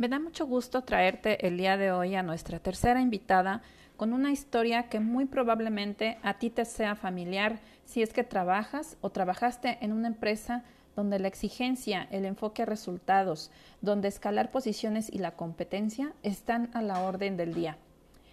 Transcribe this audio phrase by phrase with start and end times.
[0.00, 3.60] Me da mucho gusto traerte el día de hoy a nuestra tercera invitada
[3.98, 8.96] con una historia que muy probablemente a ti te sea familiar si es que trabajas
[9.02, 10.64] o trabajaste en una empresa
[10.96, 13.50] donde la exigencia, el enfoque a resultados,
[13.82, 17.76] donde escalar posiciones y la competencia están a la orden del día.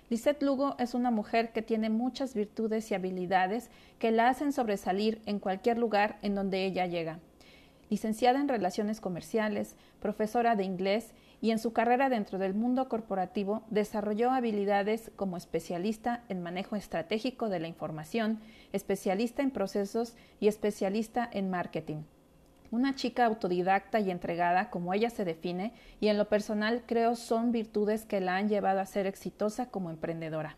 [0.10, 5.22] Lisette Lugo es una mujer que tiene muchas virtudes y habilidades que la hacen sobresalir
[5.26, 7.20] en cualquier lugar en donde ella llega.
[7.90, 13.64] Licenciada en Relaciones Comerciales, profesora de inglés y en su carrera dentro del mundo corporativo
[13.70, 18.40] desarrolló habilidades como especialista en manejo estratégico de la información,
[18.74, 22.04] especialista en procesos y especialista en marketing.
[22.70, 27.54] Una chica autodidacta y entregada, como ella se define, y en lo personal creo son
[27.54, 30.58] virtudes que la han llevado a ser exitosa como emprendedora.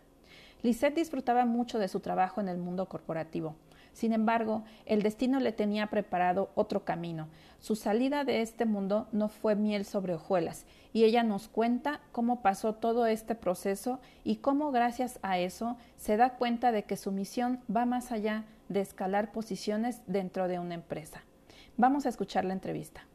[0.63, 3.55] Lisette disfrutaba mucho de su trabajo en el mundo corporativo.
[3.99, 7.27] Sin embargo, el destino le tenía preparado otro camino.
[7.59, 12.41] Su salida de este mundo no fue miel sobre hojuelas, y ella nos cuenta cómo
[12.41, 17.11] pasó todo este proceso y cómo gracias a eso se da cuenta de que su
[17.11, 21.25] misión va más allá de escalar posiciones dentro de una empresa.
[21.75, 23.05] Vamos a escuchar la entrevista.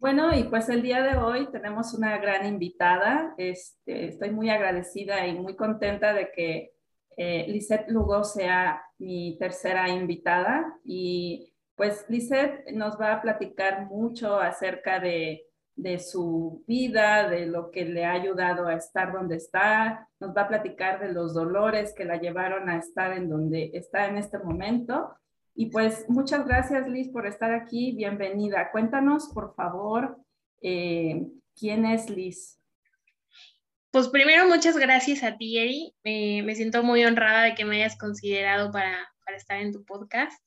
[0.00, 3.34] Bueno, y pues el día de hoy tenemos una gran invitada.
[3.36, 6.72] Este, estoy muy agradecida y muy contenta de que
[7.22, 10.78] eh, Lisette Lugo sea mi tercera invitada.
[10.84, 15.46] Y pues Lisette nos va a platicar mucho acerca de,
[15.98, 20.08] su vida, de lo que le ha ayudado a estar donde está.
[20.18, 24.06] Nos va a platicar de los dolores que la llevaron a estar en donde está
[24.06, 25.14] en este momento.
[25.54, 27.92] Y pues muchas gracias Liz por estar aquí.
[27.92, 28.70] Bienvenida.
[28.72, 30.16] Cuéntanos, por favor,
[30.62, 32.59] eh, quién es Liz.
[33.92, 35.94] Pues primero, muchas gracias a ti, Eri.
[36.44, 38.96] me siento muy honrada de que me hayas considerado para,
[39.36, 40.40] estar en tu podcast.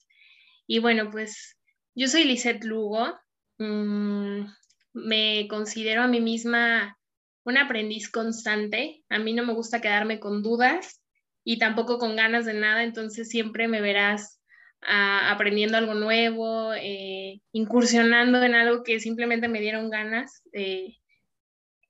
[0.66, 1.58] Y bueno, pues
[1.94, 3.18] yo soy Lisette Lugo.
[3.58, 4.46] Mm,
[4.94, 6.98] me considero a mí misma
[7.44, 9.04] un aprendiz constante.
[9.10, 11.02] A mí no me gusta quedarme con dudas
[11.44, 14.40] y tampoco con ganas de nada, entonces siempre me verás
[14.86, 20.44] aprendiendo algo nuevo, eh, incursionando en algo que simplemente me dieron ganas.
[20.54, 20.98] Eh,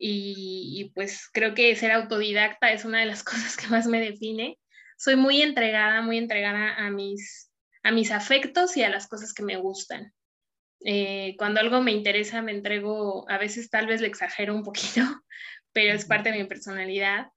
[0.06, 4.60] y, pues creo que ser autodidacta es una de las cosas que más me define.
[4.98, 7.52] Soy muy entregada, muy entregada a mis,
[7.84, 10.14] a mis afectos y a las cosas que me gustan.
[10.86, 15.02] Eh, cuando algo me interesa, me entrego, a veces tal vez le exagero un poquito,
[15.72, 17.28] pero es parte de mi personalidad.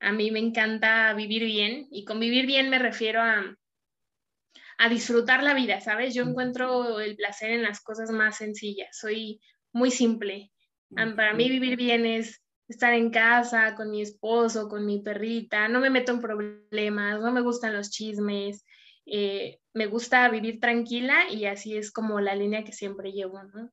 [0.00, 3.56] A mí me encanta vivir bien y con vivir bien me refiero a,
[4.78, 6.14] a disfrutar la vida, ¿sabes?
[6.14, 9.40] Yo encuentro el placer en las cosas más sencillas, soy
[9.72, 10.51] muy simple.
[10.94, 15.80] Para mí vivir bien es estar en casa con mi esposo, con mi perrita, no
[15.80, 18.64] me meto en problemas, no me gustan los chismes,
[19.06, 23.70] eh, me gusta vivir tranquila y así es como la línea que siempre llevo, ¿no?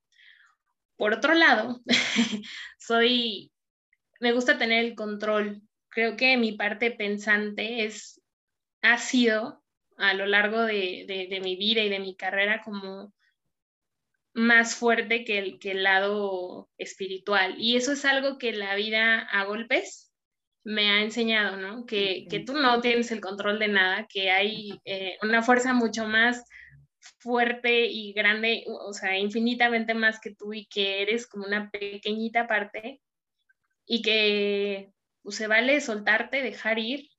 [0.97, 1.81] Por otro lado,
[2.77, 3.51] soy,
[4.19, 5.61] me gusta tener el control.
[5.89, 8.21] Creo que mi parte pensante es,
[8.81, 9.63] ha sido
[9.97, 13.13] a lo largo de, mi vida y de mi carrera como
[14.39, 17.55] más fuerte que el, que el lado espiritual.
[17.57, 20.11] Y eso es algo que la vida a golpes
[20.63, 21.85] me ha enseñado, ¿no?
[21.85, 26.45] Que, tú no tienes el control de nada, que hay eh, una fuerza mucho más
[27.19, 32.47] fuerte y grande, o sea, infinitamente más que tú y que eres como una pequeñita
[32.47, 33.01] parte
[33.85, 37.09] y que pues, se vale soltarte, dejar ir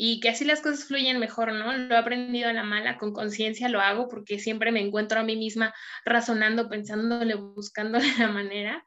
[0.00, 1.76] y que así las cosas fluyen mejor, ¿no?
[1.76, 5.24] Lo he aprendido a la mala, con conciencia lo hago porque siempre me encuentro a
[5.24, 8.86] mí misma razonando, pensándole, buscándole la manera.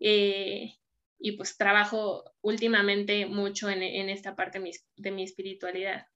[0.00, 0.74] Eh,
[1.20, 4.60] y pues trabajo últimamente mucho en, esta parte
[4.96, 6.06] de mi, espiritualidad.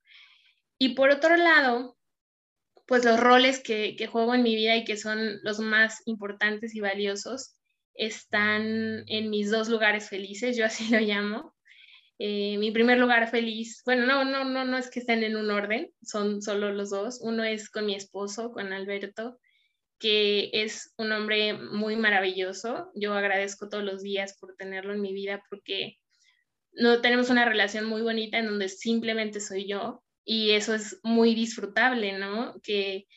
[0.76, 1.96] Y por otro lado,
[2.88, 6.74] pues los roles que, que, juego en mi vida y que son los más importantes
[6.74, 7.54] y valiosos
[7.94, 11.54] están en mis dos lugares felices, yo así lo llamo,
[12.24, 15.50] eh, mi primer lugar feliz, bueno, no, no, no, no es que estén en un
[15.50, 17.18] orden, son solo los dos.
[17.20, 19.40] Uno es con mi esposo, con Alberto,
[19.98, 22.92] que es un hombre muy maravilloso.
[22.94, 25.98] Yo agradezco todos los días por tenerlo en mi vida porque
[26.70, 31.34] no tenemos una relación muy bonita en donde simplemente soy yo y eso es muy
[31.34, 32.54] disfrutable, ¿no?
[32.62, 33.08] Que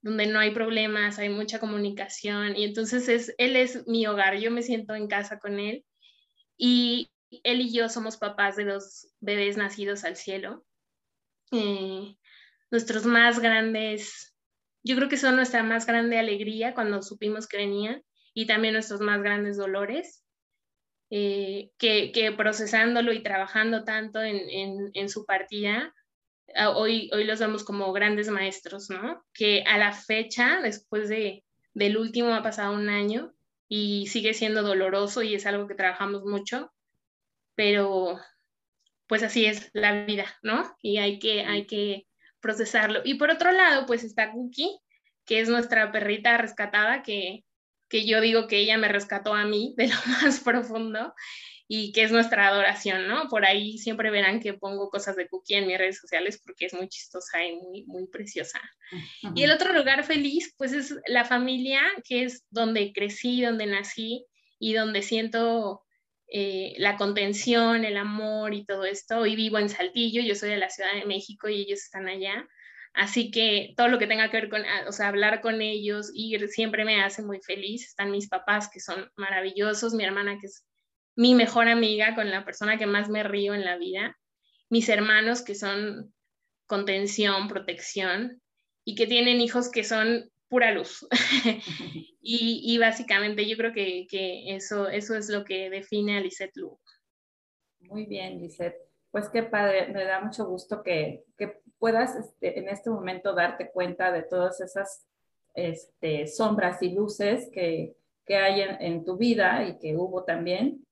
[0.00, 4.50] donde no hay problemas, hay mucha comunicación y entonces es, él es mi hogar, yo
[4.50, 5.84] me siento en casa con él
[6.56, 10.64] y él y yo somos papás de los bebés nacidos al cielo.
[11.52, 12.16] Eh,
[12.70, 14.34] nuestros más grandes,
[14.82, 18.02] yo creo que son nuestra más grande alegría cuando supimos que venían
[18.34, 20.24] y también nuestros más grandes dolores,
[21.10, 25.94] eh, que, procesándolo y trabajando tanto en, su partida,
[26.74, 29.24] hoy, hoy los vemos como grandes maestros, ¿no?
[29.32, 31.44] Que a la fecha, después de
[31.78, 33.32] del último ha pasado un año
[33.68, 36.72] y sigue siendo doloroso y es algo que trabajamos mucho,
[37.58, 38.20] pero
[39.08, 40.76] pues así es la vida, ¿no?
[40.80, 42.06] Y hay que, hay que
[42.38, 43.00] procesarlo.
[43.04, 44.78] Y por otro lado, pues está Cookie,
[45.24, 47.44] que es nuestra perrita rescatada, que,
[47.88, 51.12] que yo digo que ella me rescató a mí de lo más profundo
[51.66, 53.26] y que es nuestra adoración, ¿no?
[53.28, 56.74] Por ahí siempre verán que pongo cosas de Cookie en mis redes sociales porque es
[56.74, 58.60] muy chistosa y muy, muy preciosa.
[59.34, 64.26] Y el otro lugar feliz, pues es la familia, que es donde crecí, donde nací
[64.60, 65.82] y donde siento
[66.30, 69.18] eh, la contención, el amor y todo esto.
[69.20, 72.46] Hoy vivo en Saltillo, yo soy de la Ciudad de México y ellos están allá.
[72.94, 76.48] Así que todo lo que tenga que ver con, o sea, hablar con ellos, ir,
[76.48, 77.86] siempre me hace muy feliz.
[77.86, 80.66] Están mis papás, que son maravillosos, mi hermana, que es
[81.14, 84.16] mi mejor amiga, con la persona que más me río en la vida,
[84.68, 86.14] mis hermanos que son
[86.66, 88.40] contención, protección
[88.84, 91.06] y que tienen hijos que son pura luz.
[92.22, 94.06] y, básicamente yo creo que,
[94.54, 96.80] eso, eso es lo que define a Lisette Lugo.
[97.80, 98.76] Muy bien, Lisette.
[99.10, 101.24] Pues qué padre, me da mucho gusto que,
[101.78, 105.06] puedas este, en este momento darte cuenta de todas esas
[105.54, 107.94] este, sombras y luces que,
[108.30, 110.84] hay en, tu vida y que hubo también.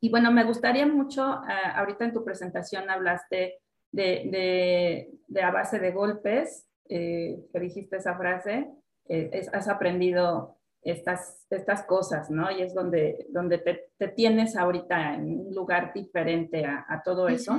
[0.00, 3.60] Y bueno, me gustaría mucho, ah, ahorita en tu presentación hablaste
[3.92, 5.08] de,
[5.40, 8.68] a base de golpes, eh, que dijiste esa frase,
[9.08, 12.50] eh, has aprendido estas, estas cosas, ¿no?
[12.50, 17.56] Y es donde, donde te, tienes ahorita en un lugar diferente a, todo eso.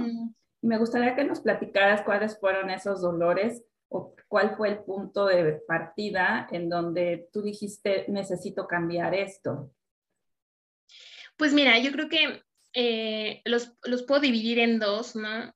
[0.62, 5.26] Y me gustaría que nos platicaras cuáles fueron esos dolores o cuál fue el punto
[5.26, 9.72] de partida en donde tú dijiste, necesito cambiar esto.
[11.38, 12.42] Pues mira, yo creo que
[12.74, 15.54] eh, los, puedo dividir en dos, ¿no?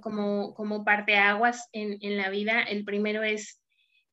[0.00, 2.62] como, como parteaguas en, en la vida.
[2.62, 3.60] El primero es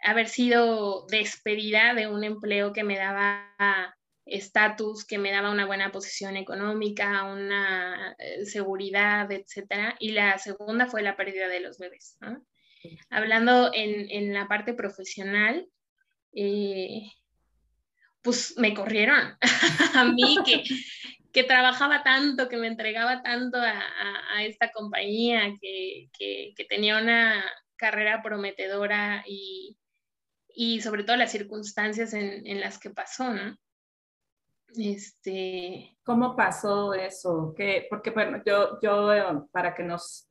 [0.01, 3.95] haber sido despedida de un empleo que me daba
[4.25, 9.95] estatus, que me daba una buena posición económica, una eh, seguridad, etcétera.
[9.99, 12.17] Y la segunda fue la pérdida de los bebés.
[13.09, 15.67] Hablando en, en, la parte profesional,
[16.33, 17.11] eh,
[18.21, 19.37] pues me corrieron
[19.95, 20.63] a mí que,
[21.33, 23.81] que, trabajaba tanto, que me entregaba tanto a,
[24.33, 27.43] a, esta compañía, que, que, tenía una
[27.75, 29.77] carrera prometedora y,
[30.55, 33.55] y sobre todo las circunstancias en, en, las que pasó, ¿no?
[34.75, 35.97] Este...
[36.03, 37.53] ¿Cómo pasó eso?
[37.55, 37.87] ¿Qué?
[37.89, 40.29] Porque, bueno, yo, yo eh, para que nos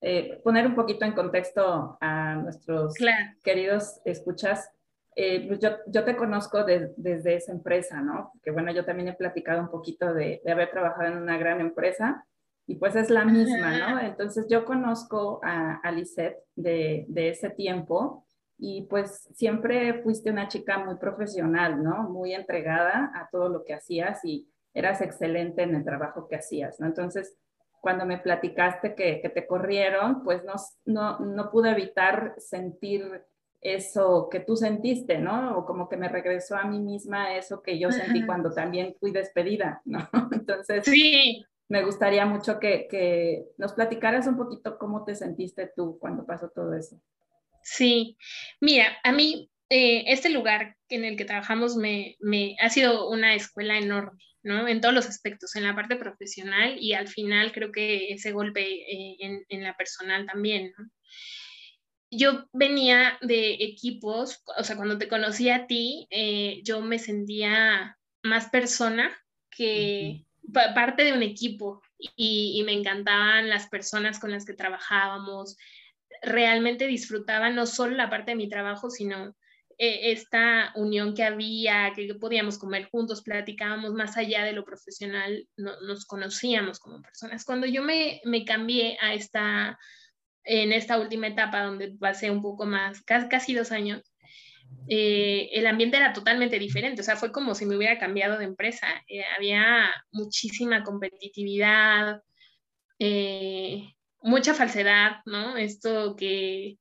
[0.00, 2.94] eh, poner un poquito en contexto a nuestros
[3.42, 4.70] queridos escuchas,
[5.14, 8.32] eh, pues yo, yo, te conozco desde esa empresa, ¿no?
[8.42, 11.60] Que bueno, yo también he platicado un poquito de, de haber trabajado en una gran
[11.60, 12.24] empresa
[12.66, 14.00] y pues es la misma, ¿no?
[14.00, 18.24] Entonces yo conozco a, a Lisette de, de, ese tiempo
[18.60, 22.10] y pues siempre fuiste una chica muy profesional, ¿no?
[22.10, 26.78] Muy entregada a todo lo que hacías y eras excelente en el trabajo que hacías,
[26.78, 26.86] ¿no?
[26.86, 27.36] Entonces,
[27.80, 30.54] cuando me platicaste que, que te corrieron, pues no,
[30.84, 33.24] no, no pude evitar sentir
[33.60, 35.58] eso que tú sentiste, ¿no?
[35.58, 39.10] O como que me regresó a mí misma eso que yo sentí cuando también fui
[39.10, 40.08] despedida, ¿no?
[40.32, 41.44] Entonces, sí.
[41.68, 46.48] me gustaría mucho que, que, nos platicaras un poquito cómo te sentiste tú cuando pasó
[46.48, 47.00] todo eso.
[47.62, 48.16] Sí,
[48.60, 53.34] mira, a mí eh, este lugar en el que trabajamos me, me, ha sido una
[53.34, 54.66] escuela enorme, ¿no?
[54.66, 58.62] En todos los aspectos, en la parte profesional y al final creo que ese golpe
[58.62, 60.90] eh, en, en la personal también, ¿no?
[62.10, 67.96] yo venía de equipos, o sea, cuando te conocí a ti, eh, yo me sentía
[68.22, 69.16] más persona
[69.50, 70.24] que
[70.74, 71.82] parte de un equipo
[72.16, 75.56] y, me encantaban las personas con las que trabajábamos.
[76.22, 79.34] Realmente disfrutaba no solo la parte de mi trabajo, sino
[79.78, 85.48] eh, esta unión que había, que podíamos comer juntos, platicábamos más allá de lo profesional,
[85.56, 87.44] nos conocíamos como personas.
[87.44, 89.78] Cuando yo me, me cambié a esta
[90.44, 94.02] en esta última etapa donde pasé un poco más, casi, dos años,
[94.88, 98.44] eh, el ambiente era totalmente diferente, o sea, fue como si me hubiera cambiado de
[98.44, 98.86] empresa.
[99.08, 102.22] Eh, había muchísima competitividad,
[104.22, 105.56] mucha falsedad, ¿no?
[105.56, 106.78] Esto que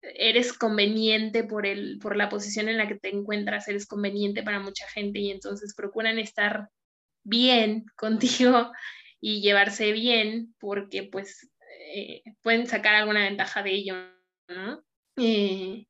[0.00, 4.60] eres conveniente por, el, por la posición en la que te encuentras, eres conveniente para
[4.60, 6.68] mucha gente y entonces procuran estar
[7.24, 8.72] bien contigo
[9.20, 11.50] y llevarse bien porque pues
[11.94, 13.94] eh, pueden sacar alguna ventaja de ello,
[14.48, 14.82] ¿no?
[15.16, 15.86] Eh,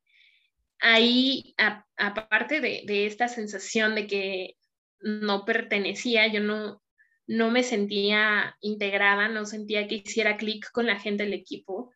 [0.79, 1.53] ahí,
[1.97, 4.55] aparte de, esta sensación de que
[5.01, 6.81] no pertenecía, yo no,
[7.29, 11.91] no me sentía integrada, no sentía que hiciera clic con la gente del equipo.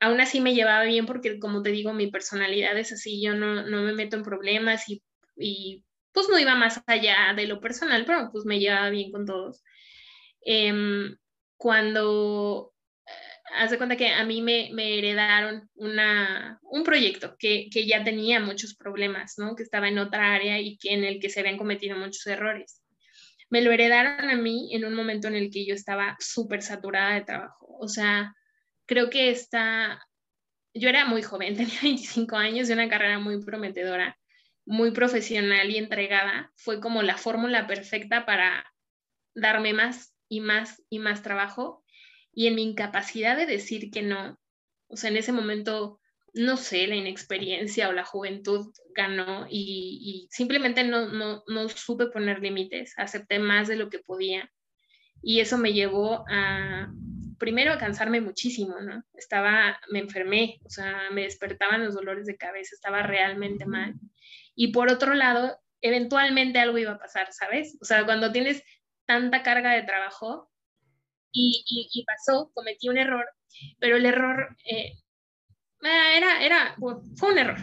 [0.00, 3.62] Aún así me llevaba bien porque, como te digo, mi personalidad es así, yo no,
[3.66, 5.02] no me meto en problemas y
[5.36, 9.26] y pues no iba más allá de lo personal, pero pues me llevaba bien con
[9.26, 9.62] todos.
[10.40, 11.16] Em,
[11.56, 12.72] cuando
[13.54, 18.02] haz de cuenta que a mí me, me heredaron una, un proyecto que, que, ya
[18.04, 19.54] tenía muchos problemas, ¿no?
[19.56, 22.82] Que estaba en otra área y que, en el que se habían cometido muchos errores.
[23.48, 27.14] Me lo heredaron a mí en un momento en el que yo estaba súper saturada
[27.14, 27.66] de trabajo.
[27.78, 28.34] O sea,
[28.86, 30.04] creo que está,
[30.74, 34.18] yo era muy joven, tenía 25 años y una carrera muy prometedora,
[34.64, 36.52] muy profesional y entregada.
[36.56, 38.72] Fue como la fórmula perfecta para
[39.34, 41.84] darme más y más y más trabajo
[42.36, 44.38] y en mi incapacidad de decir que no,
[44.88, 45.98] o sea, en ese momento,
[46.36, 52.40] no sé, la inexperiencia o la juventud ganó y, simplemente no, no, no supe poner
[52.40, 54.50] límites, acepté más de lo que podía
[55.22, 56.92] y eso me llevó a,
[57.38, 59.02] primero, a cansarme muchísimo, ¿no?
[59.14, 63.94] Estaba, me enfermé, o sea, me despertaban los dolores de cabeza, estaba realmente mal.
[64.54, 67.76] Y por otro lado, eventualmente algo iba a pasar, ¿sabes?
[67.80, 68.62] O sea, cuando tienes
[69.06, 70.50] tanta carga de trabajo,
[71.38, 73.26] y, pasó, cometí un error,
[73.78, 74.92] pero el error eh,
[75.82, 76.76] era, era,
[77.16, 77.58] fue un error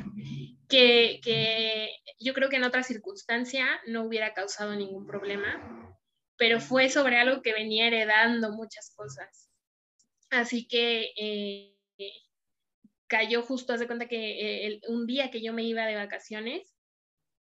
[0.67, 1.89] que, que
[2.19, 5.97] yo creo que en otra circunstancia no hubiera causado ningún problema,
[6.37, 9.49] pero fue sobre algo que venía heredando muchas cosas.
[10.29, 11.73] Así que eh,
[13.07, 16.73] cayó justo, hace cuenta que eh, un día que yo me iba de vacaciones,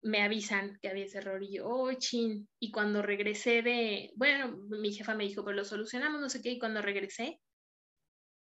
[0.03, 2.49] me avisan que había ese error y yo, oh, chin.
[2.59, 6.53] Y cuando regresé de, bueno, mi jefa me dijo, pero lo solucionamos, no sé qué,
[6.53, 7.39] y cuando regresé,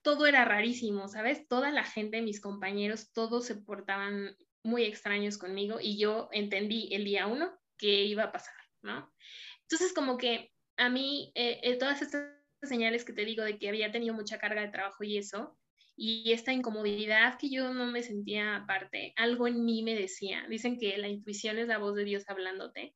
[0.04, 1.48] todo era rarísimo, ¿sabes?
[1.48, 7.04] Toda la gente, mis compañeros, todos se portaban muy extraños conmigo y yo entendí el
[7.04, 9.10] día uno que iba a pasar, ¿no?
[9.62, 12.30] Entonces, como que a mí, eh, eh, todas estas
[12.62, 15.58] señales que te digo de que había tenido mucha carga de trabajo y eso,
[15.96, 20.78] y esta incomodidad que yo no me sentía aparte, algo en mí me decía, dicen
[20.78, 22.94] que la intuición es la voz de Dios hablándote,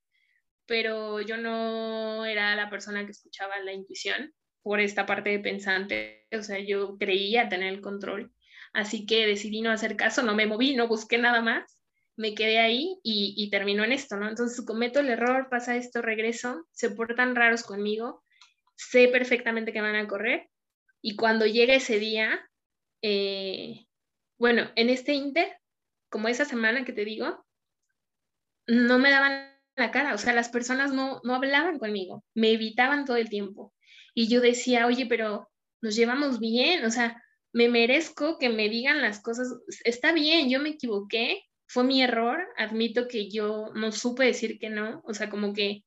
[0.66, 4.34] pero yo no era la persona que escuchaba la intuición
[4.68, 8.34] por esta parte de pensante, o sea, yo creía tener el control,
[8.74, 11.80] así que decidí no hacer caso, no me moví, no busqué nada más,
[12.16, 14.28] me quedé ahí y, y terminó en esto, ¿no?
[14.28, 18.22] Entonces cometo el error, pasa esto, regreso, se portan raros conmigo,
[18.76, 20.50] sé perfectamente que van a correr
[21.00, 22.38] y cuando llega ese día,
[23.00, 23.86] eh,
[24.36, 25.48] bueno, en este Inter,
[26.10, 27.42] como esa semana que te digo,
[28.66, 33.06] no me daban la cara, o sea, las personas no, no hablaban conmigo, me evitaban
[33.06, 33.72] todo el tiempo.
[34.18, 35.48] Y yo decía, oye, pero
[35.80, 37.22] nos llevamos bien, o sea,
[37.52, 39.46] me merezco que me digan las cosas,
[39.84, 44.70] está bien, yo me equivoqué, fue mi error, admito que yo no supe decir que
[44.70, 45.84] no, o sea, como que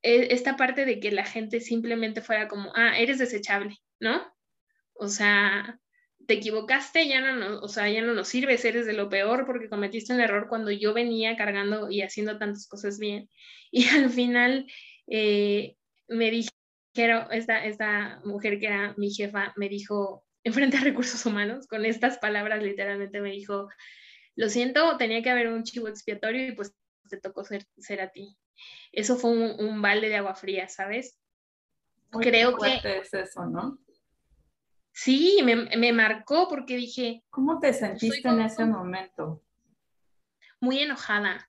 [0.00, 4.22] e, esta parte de que la gente simplemente fuera como, ah, eres desechable, ¿no?
[4.94, 5.78] O sea,
[6.26, 9.68] te equivocaste, ya no, o sea, ya no nos sirves, eres de lo peor porque
[9.68, 13.28] cometiste un error cuando yo venía cargando y haciendo tantas cosas bien.
[13.72, 14.66] Y al final
[15.06, 15.76] eh,
[16.08, 16.30] me
[16.94, 21.84] dijeron, esta, esta mujer que era mi jefa, me dijo, enfrente a recursos humanos, con
[21.84, 23.68] estas palabras literalmente me dijo,
[24.36, 26.74] lo siento, tenía que haber un chivo expiatorio y pues
[27.08, 28.36] te tocó ser, ser a ti.
[28.92, 31.18] Eso fue un, balde de agua fría, ¿sabes?
[32.10, 32.80] Creo que...
[32.98, 33.78] es eso, ¿no?
[34.92, 37.24] Sí, me, marcó porque dije...
[37.30, 39.42] ¿Cómo te sentiste en ese momento?
[40.60, 41.48] Muy enojada.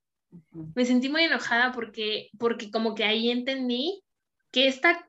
[0.52, 4.04] Me sentí muy enojada porque, porque como que ahí entendí
[4.52, 5.08] que esta,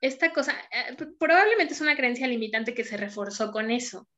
[0.00, 4.08] esta cosa, eh, probablemente es una creencia limitante que se reforzó con eso.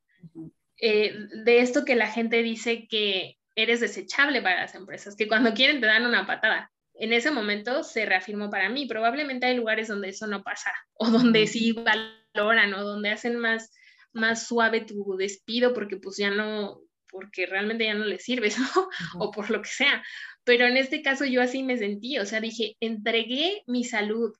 [0.77, 5.53] Eh, de esto que la gente dice que eres desechable para las empresas, que cuando
[5.53, 6.71] quieren te dan una patada.
[6.93, 8.85] En ese momento se reafirmó para mí.
[8.85, 13.71] Probablemente hay lugares donde eso no pasa o donde sí valoran o donde hacen más,
[14.11, 18.89] más suave tu despido porque pues ya no, porque realmente ya no le sirves, ¿no?
[19.19, 20.03] O por lo que sea.
[20.43, 24.33] Pero en este caso yo así me sentí, o sea, dije, entregué mi salud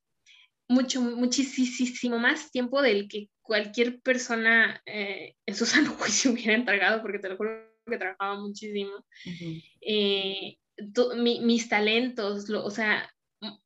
[0.67, 7.01] mucho, muchísimo más tiempo del que cualquier persona eh, en su sano juicio hubiera entregado,
[7.01, 7.51] porque te lo juro
[7.85, 9.05] que trabajaba muchísimo.
[9.81, 10.57] Eh,
[11.17, 13.09] mis talentos, o sea,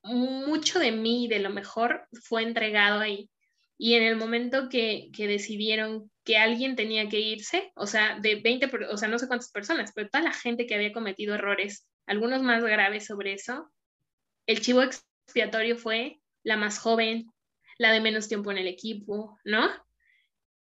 [0.04, 3.30] mucho de mí, de lo mejor, fue entregado ahí.
[3.78, 8.36] Y en el momento que, que, decidieron que alguien tenía que irse, o sea, de
[8.36, 11.88] 20, o sea, no sé cuántas personas, pero toda la gente que había cometido errores,
[12.06, 13.72] algunos más graves sobre eso,
[14.46, 17.32] el chivo expiatorio fue la más joven,
[17.78, 19.70] la de menos tiempo en el equipo, ¿no?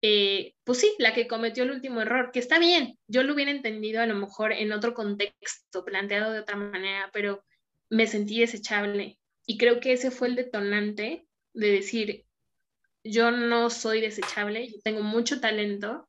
[0.02, 3.52] Eh, pues sí, la que cometió el último error, que está bien, yo lo hubiera
[3.52, 7.44] entendido a lo mejor en otro contexto, planteado de otra manera, pero
[7.90, 9.20] me sentí desechable.
[9.46, 12.26] Y creo que ese fue el detonante de decir,
[13.04, 16.08] yo no soy desechable, tengo mucho talento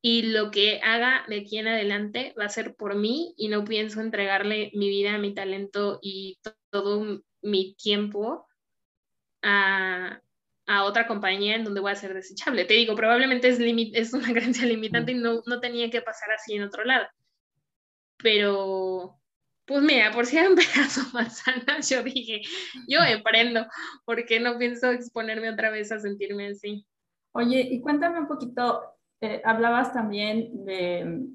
[0.00, 3.64] y lo que haga de aquí en adelante va a ser por mí y no
[3.64, 6.38] pienso entregarle mi vida, mi talento y
[6.70, 8.46] todo mi tiempo
[9.42, 10.20] a,
[10.68, 12.66] a otra compañía en donde voy a ser desechable.
[12.66, 16.54] Te digo, probablemente es, es una creencia limitante y no, no tenía que pasar así
[16.54, 17.06] en otro lado.
[18.22, 19.18] Pero,
[19.64, 22.42] pues mira, por si eran pedazos manzanas, yo dije,
[22.86, 23.66] yo emprendo,
[24.04, 26.86] porque no pienso exponerme otra vez a sentirme así.
[27.32, 28.82] Oye, y cuéntame un poquito,
[29.20, 31.28] eh, hablabas también de,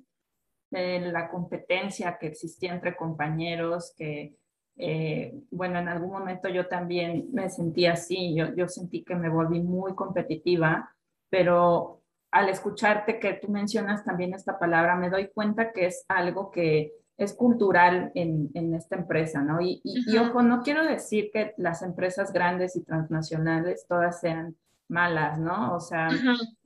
[0.70, 4.36] de, la competencia que existía entre compañeros, que
[4.78, 9.30] eh, bueno, en algún momento yo también me sentí así, yo, yo sentí que me
[9.30, 10.94] volví muy competitiva,
[11.30, 12.02] pero
[12.32, 16.94] al escucharte que tú mencionas también esta palabra, me doy cuenta que es algo que
[17.18, 19.62] es cultural en, en esta empresa, ¿no?
[19.62, 24.56] Y, y, ojo, no quiero decir que las empresas grandes y transnacionales todas sean
[24.88, 25.76] malas, ¿no?
[25.76, 26.10] O sea,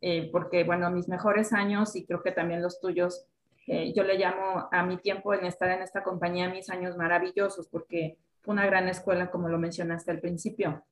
[0.01, 3.25] eh, porque, bueno, mis mejores años y creo que también los tuyos
[3.67, 7.67] eh, yo le llamo a mi tiempo en estar en esta compañía mis años maravillosos
[7.67, 10.85] porque fue una gran escuela, como lo mencionaste al principio.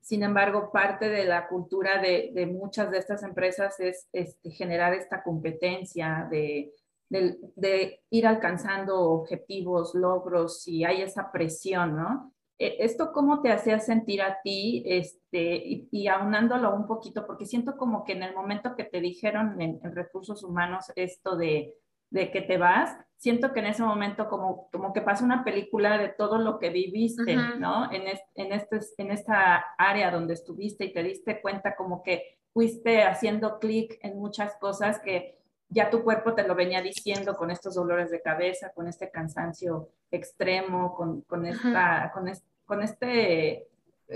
[0.00, 4.94] Sin embargo, parte de la cultura de, de muchas de estas empresas es este, generar
[4.94, 6.72] esta competencia de,
[7.08, 12.32] de, de, ir alcanzando objetivos, logros, y hay esa presión, ¿no?
[12.58, 14.84] E, ¿Esto cómo te hacía sentir a ti?
[14.86, 19.00] Este, y, y, aunándolo un poquito, porque siento como que en el momento que te
[19.00, 21.74] dijeron en, en recursos humanos esto de
[22.10, 25.98] de que te vas, siento que en ese momento como, como que pasa una película
[25.98, 27.92] de todo lo que viviste, ¿no?
[27.92, 33.02] En, en, este, en esta área donde estuviste y te diste cuenta como que fuiste
[33.02, 35.38] haciendo clic en muchas cosas que
[35.68, 39.90] ya tu cuerpo te lo venía diciendo con estos dolores de cabeza, con este cansancio
[40.10, 42.30] extremo, con, con esta, con,
[42.64, 43.68] con este,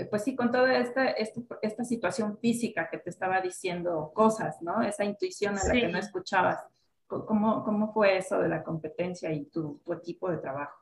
[0.09, 4.81] pues sí, con toda esta, esta, esta, situación física que te estaba diciendo cosas, ¿no?
[4.81, 6.65] Esa intuición a la que no escuchabas.
[7.07, 10.81] ¿Cómo, ¿Cómo, fue eso de la competencia y tu, tu, equipo de trabajo?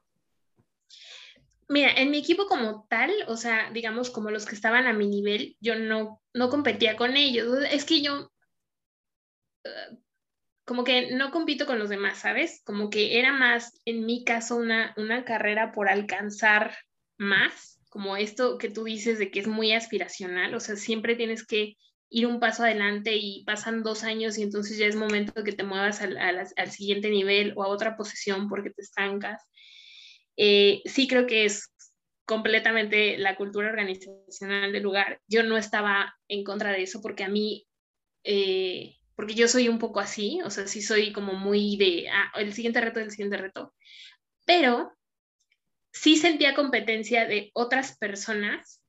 [1.68, 5.08] Mira, en mi equipo como tal, o sea, digamos como los que estaban a mi
[5.08, 7.58] nivel, yo no, no competía con ellos.
[7.70, 8.32] Es que yo,
[9.66, 9.98] uh,
[10.66, 12.62] como que no compito con los demás, ¿sabes?
[12.64, 16.76] Como que era más, en mi caso, una, una carrera por alcanzar
[17.18, 21.46] más, como esto que tú dices de que es muy aspiracional, o sea, siempre tienes
[21.46, 21.76] que
[22.14, 25.52] ir un paso adelante y pasan dos años y entonces ya es momento de que
[25.52, 29.42] te muevas al, siguiente nivel o a otra posición porque te estancas.
[30.38, 31.74] Eh, sí creo que es
[32.26, 35.22] completamente la cultura organizacional del lugar.
[35.28, 37.68] Yo no estaba en contra de eso porque a mí,
[38.24, 42.32] eh, porque yo soy un poco así, o sea, sí soy como muy de, ah,
[42.36, 43.74] el siguiente reto, el siguiente reto,
[44.46, 44.94] pero
[45.92, 48.83] sí sentía competencia de otras personas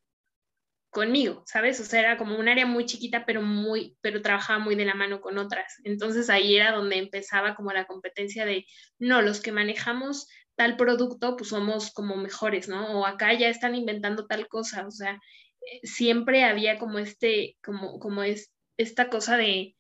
[0.95, 1.81] conmigo, ¿sabes?
[1.81, 4.95] O sea, era como un área muy chiquita, pero muy, pero trabajaba muy de la
[4.95, 5.75] mano con otras.
[5.85, 8.65] Entonces ahí era donde empezaba como la competencia de,
[8.99, 13.01] no, los que manejamos tal producto, pues somos como mejores, ¿no?
[13.01, 15.15] O acá ya están inventando tal cosa, o sea,
[15.61, 19.75] eh, siempre había como este, como, como es, esta cosa de,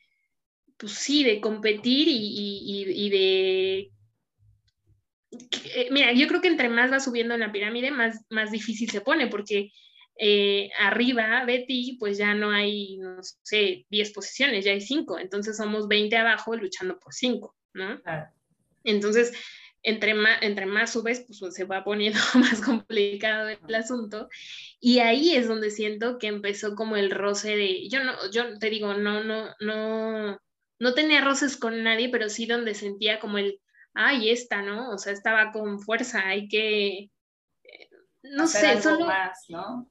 [0.77, 3.91] pues sí, de competir y, y, de
[5.77, 8.91] eh, mira, yo creo que entre más va subiendo en la pirámide, más, más difícil
[8.91, 9.71] se pone, porque
[10.17, 15.19] eh, arriba de ti, pues ya no hay, no sé, 10 posiciones, ya hay 5,
[15.19, 18.01] entonces somos 20 abajo luchando por 5, ¿no?
[18.85, 19.33] Entonces,
[19.83, 24.29] entre más, entre más subes, pues se va poniendo más complicado el asunto.
[24.81, 28.71] Y ahí es donde siento que empezó como el roce de, yo no, yo te
[28.71, 30.39] digo, no, no, no,
[30.79, 33.61] no tenía roces con nadie, pero sí donde sentía como el,
[33.95, 34.91] ay, esta, ¿no?
[34.91, 37.11] O sea, estaba con fuerza, hay que,
[37.65, 37.91] eh,
[38.23, 39.07] no sé, solo...
[39.07, 39.91] Más, ¿no?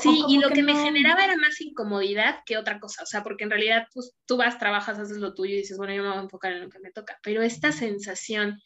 [0.00, 3.44] Sí, y lo que, me generaba era más incomodidad que otra cosa, o sea, porque
[3.44, 6.18] en realidad pues, tú vas, trabajas, haces lo tuyo y dices, bueno, yo me voy
[6.18, 8.60] a enfocar en lo que me toca, pero esta sensación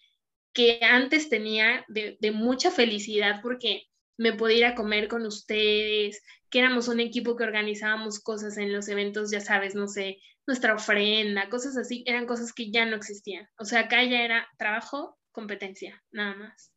[0.52, 6.22] que antes tenía de, de mucha felicidad porque me podía ir a comer con ustedes,
[6.50, 10.74] que éramos un equipo que organizábamos cosas en los eventos, ya sabes, no sé, nuestra
[10.74, 13.48] ofrenda, cosas así, eran cosas que ya no existían.
[13.58, 16.73] O sea, acá ya era trabajo, competencia, nada más.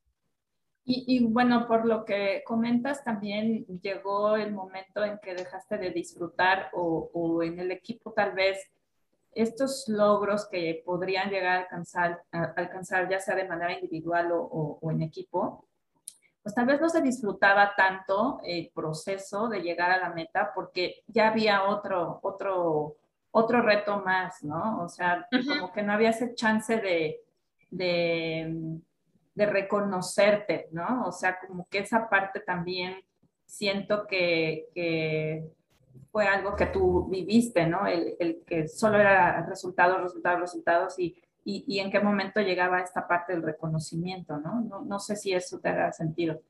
[0.89, 6.69] Y, bueno, por lo que comentas, también llegó el momento en que dejaste de disfrutar
[6.71, 8.71] o, en el equipo tal vez
[9.33, 14.91] estos logros que podrían llegar a alcanzar, alcanzar ya sea de manera individual o, o,
[14.91, 15.67] en equipo,
[16.41, 21.03] pues tal vez no se disfrutaba tanto el proceso de llegar a la meta porque
[21.07, 22.95] ya había otro, otro,
[23.31, 24.81] otro reto más, ¿no?
[24.83, 27.19] O sea, como que no había ese chance de,
[27.71, 28.79] de
[29.37, 31.05] de reconocerte, ¿no?
[31.05, 33.03] O sea, como que esa parte también
[33.45, 35.45] siento que,
[36.11, 37.85] fue algo que tú viviste, ¿no?
[37.85, 42.81] El, el que solo era resultados, resultados, resultados y, y, y, en qué momento llegaba
[42.81, 44.61] esta parte del reconocimiento, ¿no?
[44.61, 46.41] No, no sé si eso te haga sentido.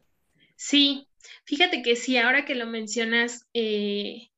[0.56, 1.10] Sí,
[1.44, 4.30] fíjate que sí, ahora que lo mencionas, eh,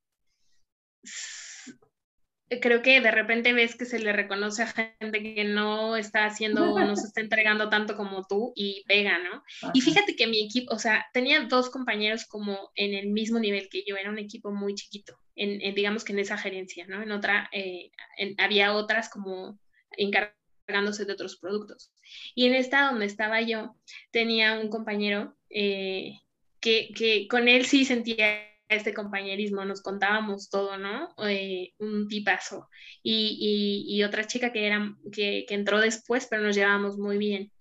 [2.62, 6.80] creo que de repente ves que se le reconoce a gente que no está haciendo,
[6.80, 9.44] no se está entregando tanto como tú y pega, ¿no?
[9.74, 13.70] Y fíjate que mi equipo, o sea, tenía dos compañeros como en el mismo nivel
[13.70, 17.04] que yo, era un equipo muy chiquito, en, digamos que en esa gerencia, ¿no?
[17.04, 17.92] En otra, eh,
[18.40, 19.60] había otras como
[19.92, 21.92] encargándose de otros productos.
[22.34, 23.76] Y en esta donde estaba yo,
[24.12, 26.20] tenía un compañero eh,
[26.60, 31.10] que, que con él sí sentía este compañerismo, nos contábamos todo, ¿no?
[31.28, 32.70] Eh, un tipazo.
[33.02, 37.52] Y, y, otra chica que, era, que, que, entró después, pero nos llevábamos muy bien.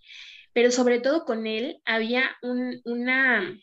[0.52, 3.58] Pero sobre todo con él había un, una...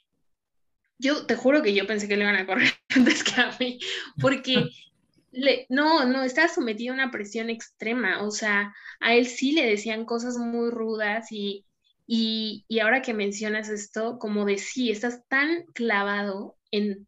[0.97, 3.79] Yo te juro que yo pensé que le iban a correr antes que a mí,
[4.19, 4.69] porque
[5.31, 9.65] le, no, no, estaba sometido a una presión extrema, o sea, a él sí le
[9.65, 11.65] decían cosas muy rudas y,
[12.08, 17.05] y, y, ahora que mencionas esto, como de sí, estás tan clavado en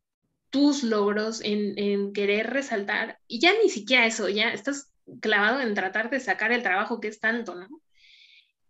[0.58, 4.92] tus logros, en, querer resaltar, y ya ni siquiera eso, ya estás
[5.22, 7.68] clavado en tratar de sacar el trabajo que es tanto, ¿no?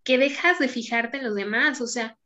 [0.04, 2.18] Que dejas de fijarte en los demás, o sea,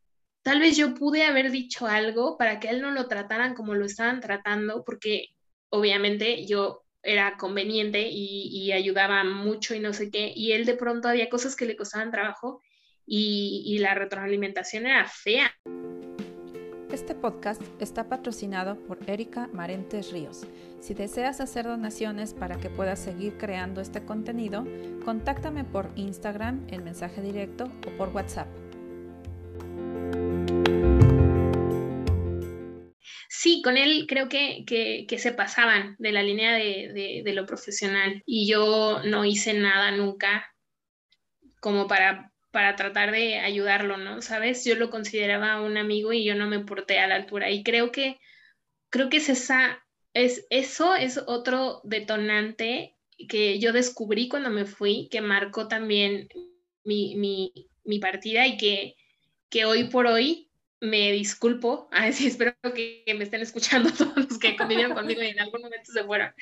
[0.42, 3.84] tal vez yo pude haber dicho algo para que él no lo trataran como lo
[3.84, 5.28] estaban tratando, porque
[5.68, 10.74] obviamente yo era conveniente y, y ayudaba mucho y no sé qué, y él de
[10.74, 12.62] pronto había cosas que le costaban trabajo
[13.06, 15.54] y, la retroalimentación era fea.
[16.92, 20.42] Este podcast está patrocinado por Erika Marentes Ríos.
[20.78, 24.66] Si deseas hacer donaciones para que puedas seguir creando este contenido,
[25.02, 28.46] contáctame por Instagram en mensaje directo o por WhatsApp.
[33.30, 38.22] Sí, con él creo que, que, se pasaban de la línea de, de lo profesional
[38.26, 40.52] y yo no hice nada nunca
[41.58, 44.22] como para para tratar de ayudarlo, ¿no?
[44.22, 44.64] ¿Sabes?
[44.64, 47.50] Yo lo consideraba un amigo y yo no me porté a la altura.
[47.50, 48.20] Y creo que,
[48.90, 49.84] creo que es esa,
[50.14, 52.96] es, eso es otro detonante
[53.28, 56.28] que yo descubrí cuando me fui, que marcó también
[56.84, 57.52] mi, mi,
[57.84, 58.96] mi partida y que,
[59.48, 64.38] que hoy por hoy me disculpo, a si espero que, me estén escuchando todos los
[64.38, 66.32] que convivieron conmigo y en algún momento se fueron.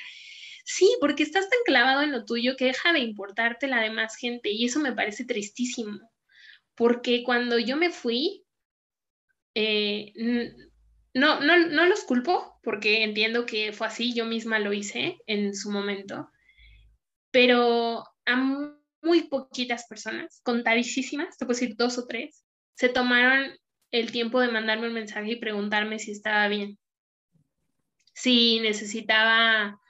[0.73, 4.51] Sí, porque estás tan clavado en lo tuyo que deja de importarte la demás gente
[4.53, 5.99] y eso me parece tristísimo,
[6.77, 8.45] porque cuando yo me fui,
[9.57, 10.13] eh,
[11.13, 15.57] no, no, no los culpo, porque entiendo que fue así, yo misma lo hice en
[15.57, 16.31] su momento,
[17.33, 23.59] pero a muy poquitas personas, contadísimas, te puedo decir dos o tres, se tomaron
[23.91, 26.79] el tiempo de mandarme un mensaje y preguntarme si estaba bien,
[28.15, 29.81] si necesitaba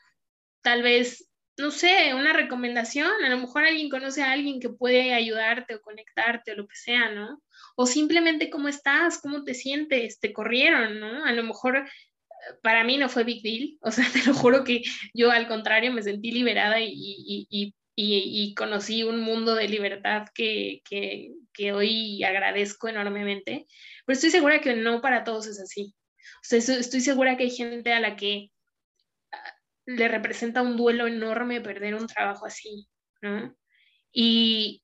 [0.62, 5.12] tal vez, no sé, una recomendación, a lo mejor alguien conoce a alguien que puede
[5.14, 7.42] ayudarte o conectarte o lo que sea, ¿no?
[7.76, 11.24] O simplemente cómo estás, cómo te sientes, te corrieron, ¿no?
[11.24, 11.82] A lo mejor eh,
[12.62, 14.82] para mí no fue big deal, o sea, te lo juro que
[15.14, 20.26] yo al contrario me sentí liberada y, y, y, y conocí un mundo de libertad
[20.34, 23.66] que, que, que, hoy agradezco enormemente,
[24.06, 25.94] pero estoy segura que no para todos es así.
[26.36, 28.50] O sea, estoy segura que hay gente a la que
[29.96, 32.88] le representa un duelo enorme perder un trabajo así,
[33.22, 33.54] ¿no?
[34.12, 34.82] Y,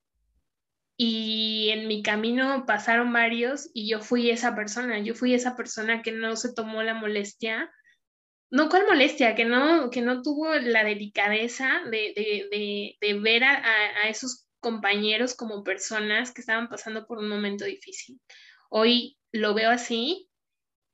[0.97, 6.03] y en mi camino pasaron varios y yo fui esa persona, yo fui esa persona
[6.03, 7.71] que no se tomó la molestia,
[8.51, 12.13] no cuál molestia, que no, que no tuvo la delicadeza de,
[12.51, 13.63] de, de, ver a,
[14.03, 18.21] a, esos compañeros como personas que estaban pasando por un momento difícil.
[18.71, 20.29] Hoy lo veo así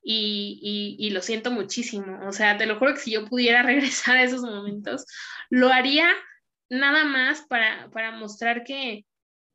[0.03, 2.27] y, y, lo siento muchísimo.
[2.27, 5.05] O sea, te lo juro que si yo pudiera regresar a esos momentos,
[5.49, 6.13] lo haría
[6.69, 9.05] nada más para, para mostrar que,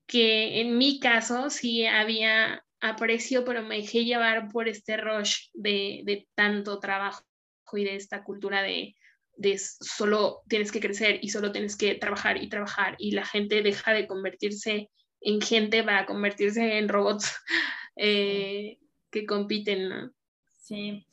[0.06, 6.02] que en mi caso sí había aprecio, pero me dejé llevar por este rush de,
[6.04, 7.22] de tanto trabajo
[7.72, 8.94] y de esta cultura de,
[9.36, 13.62] de solo tienes que crecer y solo tienes que trabajar y trabajar y la gente
[13.62, 17.36] deja de convertirse en gente para convertirse en robots
[17.96, 18.78] eh,
[19.10, 20.12] que compiten, ¿no?
[20.68, 21.06] Sí,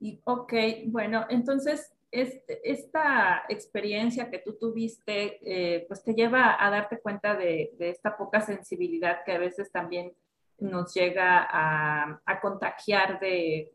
[0.00, 0.52] y ok,
[0.86, 7.36] bueno, entonces este, esta experiencia que tú tuviste, eh, pues te lleva a darte cuenta
[7.36, 10.12] de, esta poca sensibilidad que a veces también
[10.58, 13.72] nos llega a, a, contagiar de,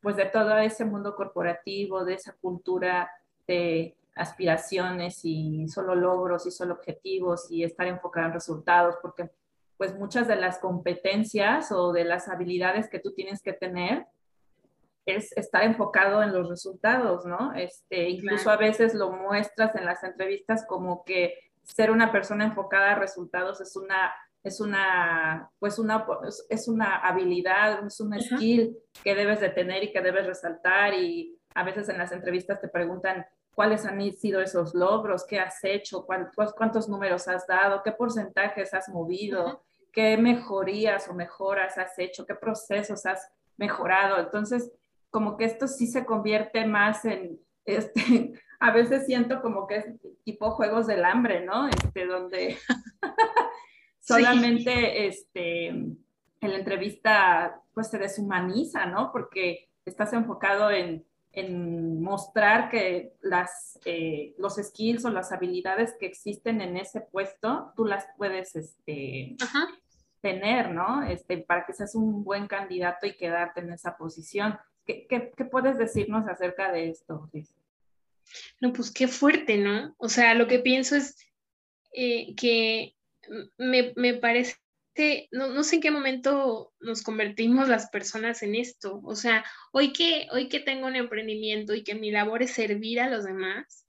[0.00, 3.10] pues de todo ese mundo corporativo, de esa cultura
[3.48, 9.30] de aspiraciones y solo logros y solo objetivos y estar enfocado en resultados, porque
[9.76, 14.06] pues muchas de las competencias o de las habilidades que tú tienes que tener,
[15.16, 17.52] es estar enfocado en los resultados, ¿no?
[17.54, 22.92] Este, incluso a veces lo muestras en las entrevistas como que ser una persona enfocada
[22.92, 26.06] a resultados es una es una, pues una,
[26.48, 31.38] es una habilidad, es un skill que debes de tener y que debes resaltar y
[31.54, 36.06] a veces en las entrevistas te preguntan cuáles han sido esos logros, qué has hecho,
[36.06, 42.24] cuántos, cuántos números has dado, qué porcentajes has movido, qué mejorías o mejoras has hecho,
[42.24, 44.18] qué procesos has mejorado.
[44.18, 44.72] Entonces,
[45.10, 49.86] como que esto sí se convierte más en, este, a veces siento como que es
[50.24, 51.68] tipo juegos del hambre, ¿no?
[51.68, 52.58] Este, donde
[54.00, 55.98] solamente este, en
[56.40, 59.12] la entrevista pues se deshumaniza, ¿no?
[59.12, 66.06] Porque estás enfocado en, en mostrar que las, eh, los skills o las habilidades que
[66.06, 69.36] existen en ese puesto, tú las puedes este,
[70.20, 71.02] tener, ¿no?
[71.02, 74.58] Este, para que seas un buen candidato y quedarte en esa posición.
[75.08, 77.30] ¿Qué, qué, puedes decirnos acerca de esto,
[78.60, 79.94] No, pues qué fuerte, ¿no?
[79.98, 81.16] O sea, lo que pienso es
[81.92, 82.94] eh, que
[83.58, 84.56] me, me parece
[85.30, 89.00] no, no, sé en qué momento nos convertimos las personas en esto.
[89.04, 93.00] O sea, hoy que, hoy que tengo un emprendimiento y que mi labor es servir
[93.00, 93.86] a los demás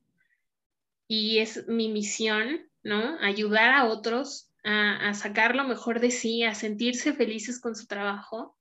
[1.07, 3.17] y es mi misión, ¿no?
[3.19, 7.87] Ayudar a otros a, a sacar lo mejor de sí, a sentirse felices con su
[7.87, 8.55] trabajo,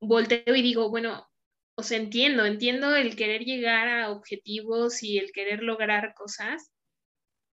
[0.00, 1.28] volteo y digo, bueno,
[1.76, 6.72] o sea, entiendo, entiendo el querer llegar a objetivos y el querer lograr cosas,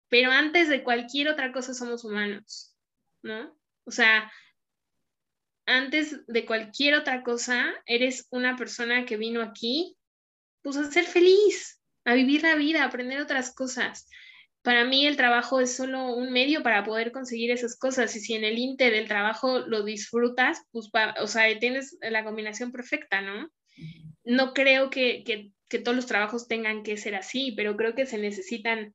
[0.09, 2.77] pero antes de cualquier otra cosa somos humanos,
[3.23, 3.59] ¿no?
[3.85, 4.31] O sea,
[5.67, 9.97] antes de cualquier otra cosa, eres una persona que vino aquí,
[10.63, 14.09] pues a ser feliz, a vivir la vida, a aprender otras cosas.
[14.63, 18.35] Para mí el trabajo es solo un medio para poder conseguir esas cosas y si
[18.35, 20.89] en el inter del trabajo lo disfrutas, pues,
[21.21, 23.51] o sea, tienes la combinación perfecta, ¿no?
[24.25, 25.25] No creo que,
[25.69, 28.95] que todos los trabajos tengan que ser así, pero creo que se necesitan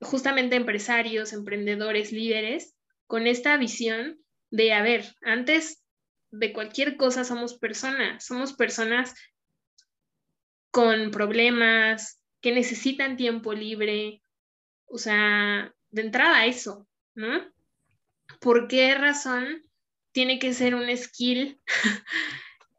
[0.00, 2.74] justamente empresarios, emprendedores, líderes
[3.06, 5.84] con esta visión de, a ver, antes
[6.30, 9.14] de cualquier cosa somos personas, somos personas
[10.70, 14.22] con problemas, que necesitan tiempo libre,
[14.90, 17.42] o sea, de entrada eso, ¿no?
[18.40, 19.62] ¿Por qué razón
[20.12, 21.60] tiene que ser un skill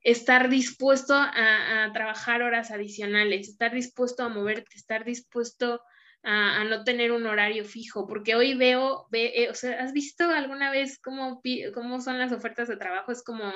[0.02, 5.82] estar dispuesto a, a, trabajar horas adicionales, estar dispuesto a moverte, estar dispuesto
[6.24, 10.26] a, no tener un horario fijo, porque hoy veo, ve, eh, o sea, ¿has visto
[10.26, 11.41] alguna vez cómo,
[11.74, 13.12] cómo son las ofertas de trabajo?
[13.12, 13.52] Es como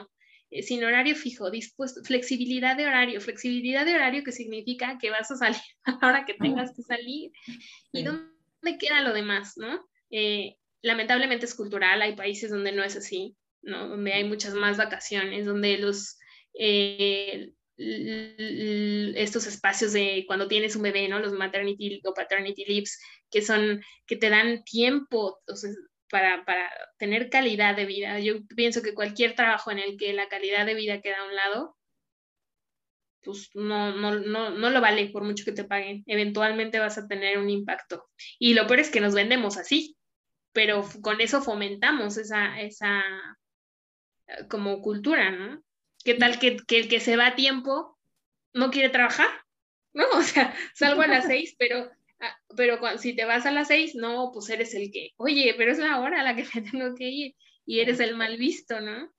[0.49, 5.29] eh, sin horario fijo, dispuesto, flexibilidad de horario, flexibilidad de horario que significa que vas
[5.31, 7.31] a salir a la hora que tengas que salir.
[7.91, 8.34] ¿Y dónde
[8.77, 9.85] queda lo demás, no?
[10.09, 13.89] Eh, lamentablemente es cultural, hay países donde no es así, ¿no?
[13.89, 16.17] Donde hay muchas más vacaciones, donde los,
[17.77, 21.19] estos espacios de cuando tienes un bebé, ¿no?
[21.19, 22.99] Los maternity o paternity leaves,
[23.29, 25.41] que son, que te dan tiempo
[26.09, 28.19] para, para, tener calidad de vida.
[28.19, 31.35] Yo pienso que cualquier trabajo en el que la calidad de vida queda a un
[31.35, 31.75] lado,
[33.25, 36.03] pues no, no, no, no lo vale por mucho que te paguen.
[36.05, 38.05] Eventualmente vas a tener un impacto.
[38.39, 39.97] Y lo peor es que nos vendemos así,
[40.53, 43.03] pero con eso fomentamos esa, esa
[44.27, 45.61] eh, como cultura, ¿no?
[46.03, 47.97] ¿Qué tal que, el que se va a tiempo
[48.53, 49.29] no quiere trabajar?
[49.93, 50.05] ¿No?
[50.13, 53.95] O sea, salgo a las seis, pero, ah, pero si te vas a las seis,
[53.95, 56.95] no, pues eres el que, oye, pero es la hora a la que me tengo
[56.95, 57.35] que ir
[57.65, 59.11] y eres el mal visto, ¿no?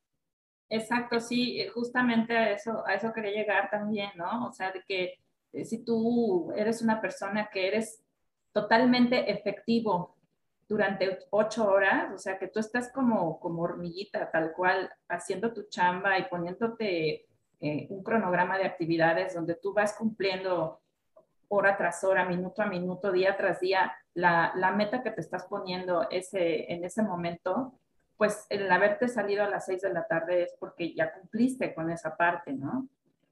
[0.69, 4.49] Exacto, sí, justamente a eso, a eso quería llegar también, ¿no?
[4.49, 5.15] O sea, de que
[5.53, 8.03] eh, si tú eres una persona que eres
[8.53, 10.17] totalmente efectivo
[10.69, 15.69] durante ocho horas, o sea, que tú estás como, como hormiguita, tal cual, haciendo tu
[15.69, 17.27] chamba y poniéndote
[17.61, 20.81] eh, un cronograma de actividades donde tú vas cumpliendo
[21.49, 25.45] hora tras hora, minuto a minuto, día tras día, la, la meta que te estás
[25.45, 27.79] poniendo ese, en ese momento,
[28.17, 31.91] pues el haberte salido a las seis de la tarde es porque ya cumpliste con
[31.91, 32.89] esa parte, ¿no?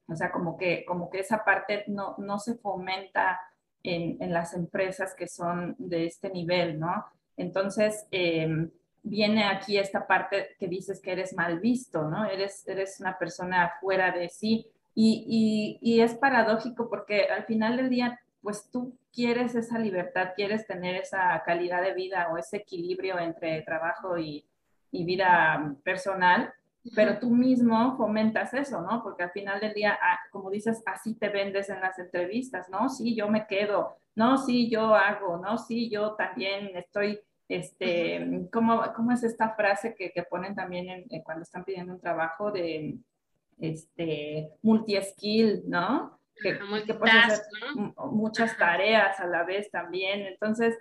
[0.09, 3.41] O sea, como que, como que esa parte no, no se fomenta
[3.83, 7.07] en, en las empresas que son de este nivel, ¿no?
[7.37, 8.71] Entonces, em,
[9.03, 12.25] viene aquí esta parte que dices que eres mal visto, ¿no?
[12.27, 14.67] Eres, eres una persona fuera de sí.
[14.95, 20.67] Y, y, es paradójico porque al final del día, pues tú quieres esa libertad, quieres
[20.69, 24.47] tener esa calidad de vida o ese equilibrio entre trabajo y,
[24.95, 26.53] y vida personal,
[26.95, 29.03] pero tú mismo fomentas eso, ¿no?
[29.03, 32.89] Porque al final del día, ah, como dices, así te vendes en las entrevistas, ¿no?
[32.89, 38.83] Sí, yo me quedo, no, sí, yo hago, no, sí, yo también estoy, este, ¿cómo,
[38.95, 42.99] cómo es esta frase que, que ponen también en, cuando están pidiendo un trabajo de,
[43.59, 46.21] este, multi-skill, ¿no?
[46.41, 47.43] Que, que puedes hacer
[48.11, 50.23] muchas tareas a la vez también.
[50.23, 50.77] Entonces,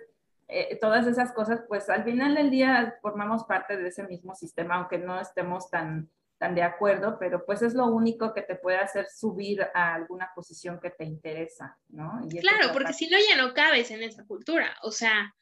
[0.48, 4.76] eh, todas esas cosas, pues al final del día formamos parte de ese mismo sistema,
[4.76, 8.76] aunque no estemos tan, tan de acuerdo, pero pues es lo único que te puede
[8.76, 12.20] hacer subir a alguna posición que te interesa, ¿no?
[12.40, 15.34] claro, porque si no ya no cabes en esa cultura, o sea,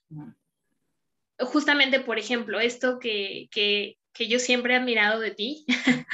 [1.39, 5.65] justamente, por ejemplo, esto que, que, que yo siempre he admirado de ti,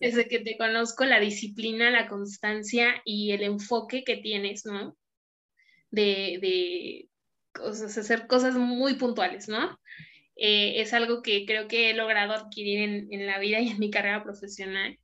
[0.00, 4.96] desde que te conozco, la disciplina, la constancia y el enfoque que tienes, ¿no?
[5.90, 7.08] De, de
[7.62, 9.78] hacer cosas muy puntuales, ¿no?
[10.36, 13.78] Eh, es algo que creo que he logrado adquirir en, en, la vida y en
[13.78, 14.98] mi carrera profesional.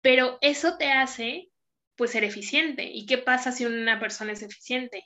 [0.00, 1.50] Pero eso te hace,
[1.96, 2.84] pues, ser eficiente.
[2.84, 5.04] ¿Y qué pasa si una persona es eficiente?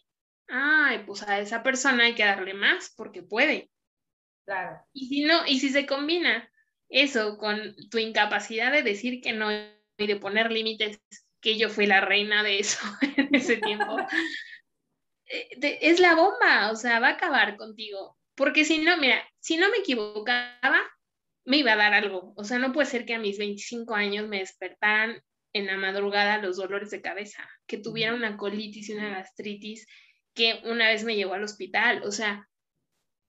[0.49, 3.70] Ay, pues a esa persona hay que darle más porque puede.
[4.44, 4.81] Claro.
[4.92, 6.51] Y si no, y si se combina
[6.88, 11.01] eso con tu incapacidad de decir que no y de poner límites,
[11.40, 12.81] que yo fui la reina de eso
[13.16, 13.96] en ese tiempo,
[15.31, 18.16] es la bomba, o sea, va a acabar contigo.
[18.35, 20.81] Porque si no, mira, si no me equivocaba,
[21.45, 22.33] me iba a dar algo.
[22.37, 26.38] O sea, no puede ser que a mis 25 años me despertaran en la madrugada
[26.38, 29.87] los dolores de cabeza, que tuviera una colitis y una gastritis,
[30.35, 32.03] que una vez me llevó al hospital.
[32.05, 32.49] O sea,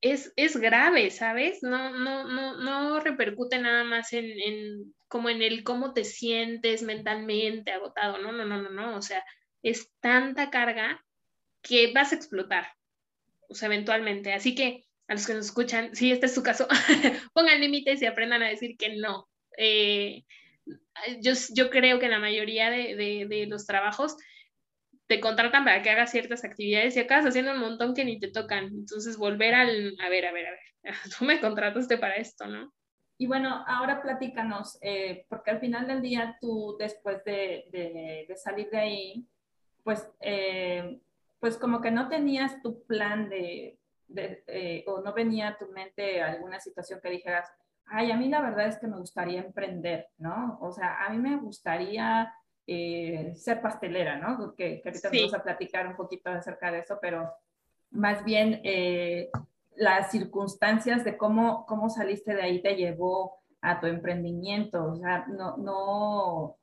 [0.02, 1.62] es, es grave, ¿sabes?
[1.62, 6.84] No, no, no, no repercute nada más en, en, como en el cómo te sientes
[6.84, 8.18] mentalmente agotado.
[8.20, 8.98] No, no, no, no, no.
[8.98, 9.24] O sea,
[9.62, 11.04] es tanta carga
[11.62, 12.68] que vas a explotar.
[13.50, 14.34] O sea, eventualmente.
[14.34, 16.68] Así que a los que nos escuchan, si este es su caso,
[17.34, 19.28] pongan límites y aprendan a decir que no.
[19.58, 20.24] Eh,
[21.20, 22.96] yo, yo, creo que la mayoría de,
[23.28, 24.16] de, los trabajos
[25.08, 28.32] te contratan para que hagas ciertas actividades y acabas haciendo un montón que ni te
[28.32, 28.66] tocan.
[28.68, 30.60] Entonces, volver al, a ver, a ver, a ver,
[31.18, 32.74] tú me contrataste para esto, ¿no?
[33.18, 38.36] Y bueno, ahora platícanos, eh, porque al final del día tú, después de, de, de
[38.36, 39.28] salir de ahí,
[39.84, 41.00] pues, eh,
[41.42, 43.80] pues como que no tenías tu plan de,
[44.16, 47.52] eh, o no venía a tu mente alguna situación que dijeras,
[47.88, 50.60] ay, a mí la verdad es que me gustaría emprender, ¿no?
[50.62, 52.32] O sea, a mí me gustaría
[52.68, 54.56] eh, ser pastelera, ¿no?
[54.56, 57.34] Que, que ahorita vamos a platicar un poquito acerca de eso, pero
[57.90, 59.32] más bien eh,
[59.76, 65.26] las circunstancias de cómo, cómo saliste de ahí te llevó a tu emprendimiento, o sea,
[65.28, 66.58] no, no,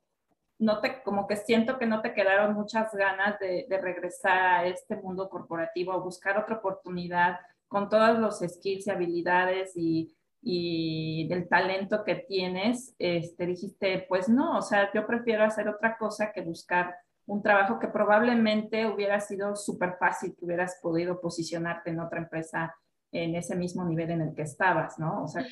[0.59, 4.65] no te, como que siento que no te quedaron muchas ganas de, de regresar a
[4.67, 11.27] este mundo corporativo, a buscar otra oportunidad con todos los skills y habilidades y y
[11.27, 16.31] del talento que tienes, este, dijiste, pues no, o sea, yo prefiero hacer otra cosa
[16.31, 16.95] que buscar
[17.25, 22.73] un trabajo que probablemente hubiera sido súper fácil, que hubieras podido posicionarte en otra empresa
[23.11, 25.23] en ese mismo nivel en el que estabas, ¿no?
[25.23, 25.45] O sea,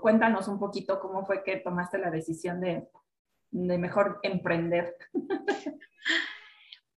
[0.00, 2.88] cuéntanos un poquito cómo fue que tomaste la decisión de,
[3.52, 4.96] de mejor emprender.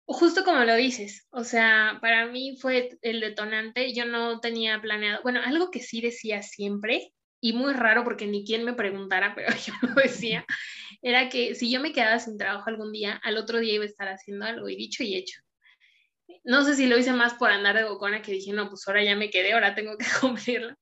[0.06, 5.22] justo como lo dices, o sea, para mí fue el detonante, yo no tenía planeado,
[5.24, 9.50] bueno, algo que sí decía siempre, y muy raro porque ni quien me preguntara, pero
[9.56, 10.46] yo lo decía,
[11.02, 13.88] era que si yo me quedaba sin trabajo algún día, al otro día iba a
[13.88, 15.40] estar haciendo algo, y dicho y hecho.
[16.44, 19.04] No sé si lo hice más por andar de bocona, que dije, no, pues ahora
[19.04, 20.76] ya me quedé, ahora tengo que cumplirlo.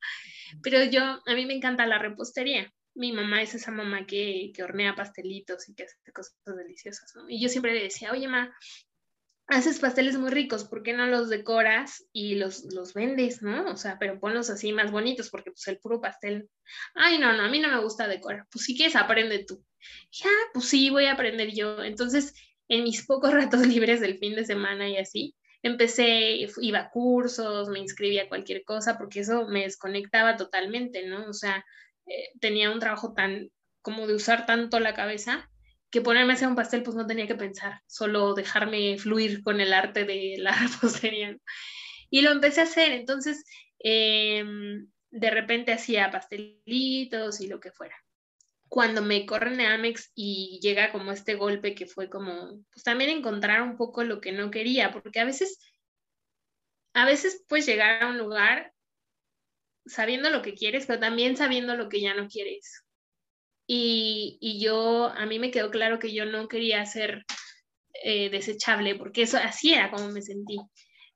[0.62, 2.72] Pero yo, a mí me encanta la repostería.
[2.96, 7.14] Mi mamá es esa mamá que, que hornea pastelitos y que hace cosas deliciosas.
[7.28, 8.56] Y yo siempre le decía, oye, ma,
[9.48, 13.70] haces pasteles muy ricos, ¿por qué no los decoras y los, los vendes, no?
[13.72, 16.50] O sea, pero ponlos así más bonitos, porque pues el puro pastel,
[16.96, 19.64] ay, no, no, a mí no me gusta decorar, pues si quieres, aprende tú.
[20.12, 21.84] Ya, pues sí, voy a aprender yo.
[21.84, 22.34] Entonces,
[22.70, 27.70] en mis pocos ratos libres del fin de semana y así, empecé, iba a cursos,
[27.70, 31.28] me inscribía a cualquier cosa, porque eso me desconectaba totalmente, ¿no?
[31.28, 31.66] O sea,
[32.06, 33.50] eh, tenía un trabajo tan,
[33.82, 35.50] como de usar tanto la cabeza,
[35.94, 39.62] que ponerme a hacer un pastel, pues no tenía que pensar, solo dejarme fluir con
[39.62, 41.38] el arte de la repostería.
[42.10, 43.44] Y lo empecé a hacer, entonces
[43.78, 47.96] em, de repente hacía pastelitos y lo que fuera.
[48.68, 53.12] Cuando me corren a Amex y llega como este golpe que fue como, pues también
[53.12, 55.60] encontrar un poco lo que no quería, porque a veces,
[56.94, 58.74] a veces puedes llegar a un lugar
[59.86, 62.84] sabiendo lo que quieres, pero también sabiendo lo que ya no quieres.
[63.66, 67.26] Y, yo, a mí me quedó claro que yo no quería ser
[68.04, 70.58] eh, desechable, porque eso así era como me sentí.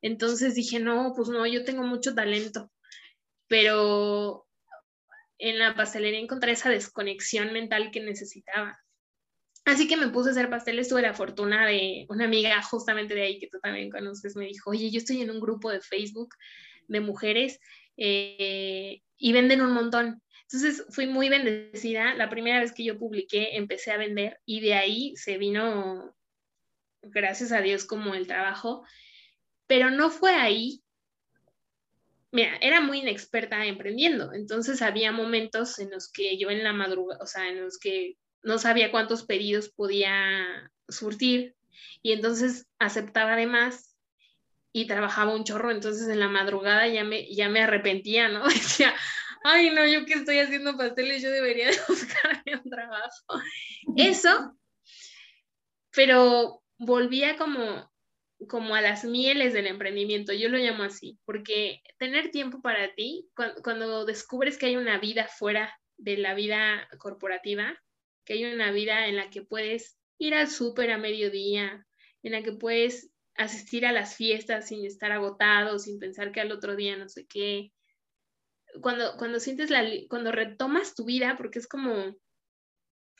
[0.02, 2.72] Entonces dije, no, pues no, yo tengo mucho talento,
[3.48, 4.46] pero
[5.40, 8.80] en la pastelería encontré esa desconexión mental que necesitaba.
[9.66, 13.24] Así que me puse a hacer pasteles, tuve la fortuna de una amiga justamente de
[13.24, 16.36] ahí que tú también conoces, me dijo, oye, yo estoy en un grupo de Facebook
[16.88, 17.60] de mujeres
[17.98, 22.14] eh, y venden un montón Entonces fui muy bendecida.
[22.14, 26.16] La primera vez que yo publiqué empecé a vender y de ahí se vino,
[27.02, 28.84] gracias a Dios, como el trabajo.
[29.68, 30.82] Pero no fue ahí.
[32.32, 37.24] Mira, era muy inexperta emprendiendo, entonces había momentos en los que yo en la madrugada,
[37.24, 41.56] o sea, en los que no sabía cuántos pedidos podía surtir
[42.02, 43.87] y entonces aceptaba de más
[44.72, 48.44] y trabajaba un chorro, entonces en la madrugada ya me, ya me arrepentía, ¿no?
[48.48, 48.94] Decía,
[49.44, 53.42] ay, no, yo que estoy haciendo pasteles, yo debería de buscarme un trabajo.
[53.96, 54.58] Eso,
[55.92, 57.92] pero volvía como,
[58.48, 63.30] como a las mieles del emprendimiento, yo lo llamo así, porque tener tiempo para ti,
[63.36, 67.76] cuando, cuando descubres que hay una vida fuera de la vida corporativa,
[68.26, 71.86] que hay una vida en la que puedes ir al súper a mediodía,
[72.24, 76.52] en la que puedes asistir a las fiestas sin estar agotado, sin pensar que al
[76.52, 77.72] otro día no sé qué.
[78.82, 82.16] Cuando, cuando sientes la, cuando retomas tu vida, porque es como,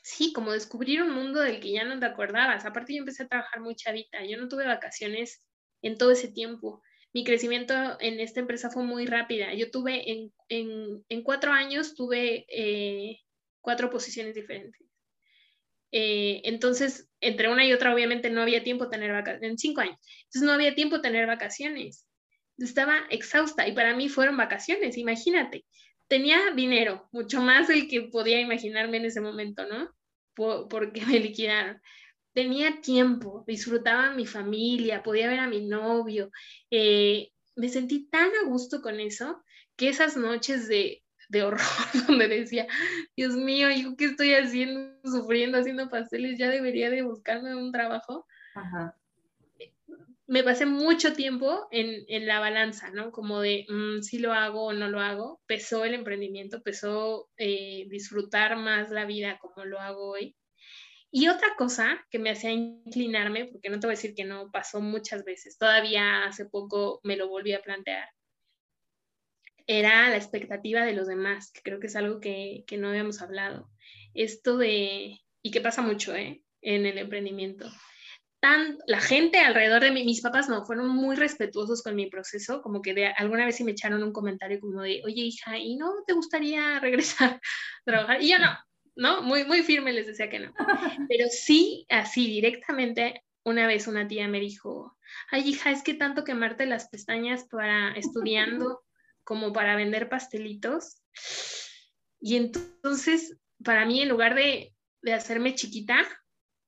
[0.02, 2.66] sí, como descubrir un mundo del que ya no te acordabas.
[2.66, 5.42] Aparte yo empecé a trabajar muy chavita, yo no tuve vacaciones
[5.82, 6.82] en todo ese tiempo.
[7.14, 9.54] Mi crecimiento en esta empresa fue muy rápida.
[9.54, 13.20] Yo tuve en, en, en cuatro años, tuve eh,
[13.60, 14.87] cuatro posiciones diferentes.
[15.92, 19.98] Eh, entonces, entre una y otra, obviamente no había tiempo tener vacaciones, en cinco años,
[20.24, 22.06] entonces no había tiempo tener vacaciones.
[22.58, 25.64] Estaba exhausta y para mí fueron vacaciones, imagínate.
[26.08, 29.90] Tenía dinero, mucho más del que podía imaginarme en ese momento, ¿no?
[30.34, 31.80] porque me liquidaron.
[32.32, 36.30] Tenía tiempo, disfrutaba mi familia, podía ver a mi novio.
[36.70, 39.42] Eh, me sentí tan a gusto con eso
[39.76, 41.60] que esas noches de de horror
[42.08, 42.66] donde decía,
[43.16, 46.38] Dios mío, ¿yo qué estoy haciendo, sufriendo, haciendo pasteles?
[46.38, 48.26] Ya debería de buscarme un trabajo.
[50.26, 53.12] Me pasé mucho tiempo en, en la balanza, ¿no?
[53.12, 55.40] Como de mm, si lo hago o no lo hago.
[55.46, 60.36] Pesó el emprendimiento, pesó eh, disfrutar más la vida como lo hago hoy.
[61.10, 64.50] Y otra cosa que me hacía inclinarme, porque no te voy a decir que no
[64.50, 68.06] pasó muchas veces, todavía hace poco me lo volví a plantear,
[69.68, 73.70] era la expectativa de los demás, que creo que es algo que, no habíamos hablado.
[74.14, 76.42] Esto de, y que pasa mucho ¿eh?
[76.62, 77.70] en el emprendimiento.
[78.40, 82.62] Tan, la gente alrededor de mí, mis papás no, fueron muy respetuosos con mi proceso,
[82.62, 85.76] como que de, alguna vez sí me echaron un comentario como de, oye hija, ¿y
[85.76, 87.40] no te gustaría regresar a
[87.84, 88.22] trabajar?
[88.22, 88.56] Y yo no,
[88.96, 89.22] ¿no?
[89.22, 90.54] Muy, muy firme les decía que no.
[91.08, 94.96] Pero sí, así directamente, una vez una tía me dijo,
[95.30, 98.82] ay hija, es que tanto quemarte las pestañas para estudiando
[99.28, 101.02] como para vender pastelitos.
[102.18, 104.74] Y entonces, para mí, en lugar de,
[105.14, 105.98] hacerme chiquita,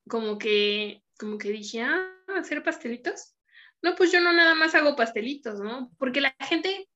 [0.06, 2.06] como que, como que dije, ah,
[2.36, 3.34] hacer pastelitos.
[3.80, 5.90] No, pues yo no nada más hago pastelitos, ¿no?
[5.96, 6.86] Porque la gente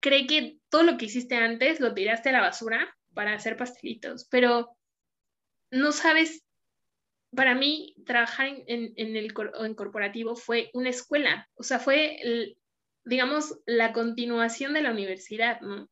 [0.00, 4.26] cree que todo lo que hiciste antes lo tiraste a la basura para hacer pastelitos,
[4.28, 4.76] pero
[5.70, 6.42] no sabes,
[7.32, 12.56] para mí trabajar en, en el en corporativo fue una escuela, o sea, fue
[13.06, 15.88] digamos, la continuación de la universidad, ¿no?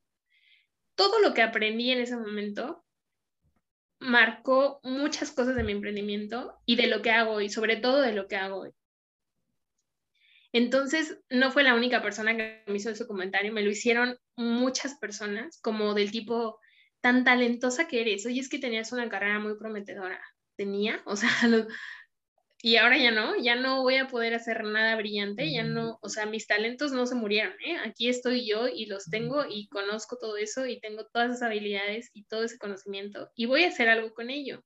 [0.97, 2.85] Todo lo que aprendí en ese momento
[4.01, 8.13] marcó muchas cosas de mi emprendimiento y de lo que hago hoy, sobre todo de
[8.13, 8.71] lo que hago hoy.
[10.53, 14.97] Entonces, no fue la única persona que me hizo ese comentario, me lo hicieron muchas
[14.99, 16.61] personas, como del tipo,
[17.01, 20.21] tan talentosa que eres, oye, es que tenías una carrera muy prometedora.
[20.57, 21.31] Tenía, o sea,
[22.65, 26.09] y ahora ya no, ya no voy a poder hacer nada brillante, ya no, o
[26.09, 27.77] sea, mis talentos no se murieron, ¿eh?
[27.85, 32.09] Aquí estoy yo y los tengo y conozco todo eso y tengo todas esas habilidades
[32.15, 34.65] y todo ese conocimiento y voy a hacer algo con ello.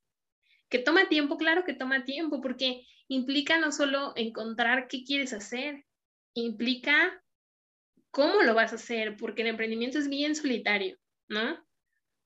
[0.68, 5.84] Que toma tiempo, claro que toma tiempo, porque implica no solo encontrar qué quieres hacer,
[6.34, 7.20] implica
[8.12, 10.96] cómo lo vas a hacer, porque el emprendimiento es bien solitario,
[11.26, 11.58] ¿no?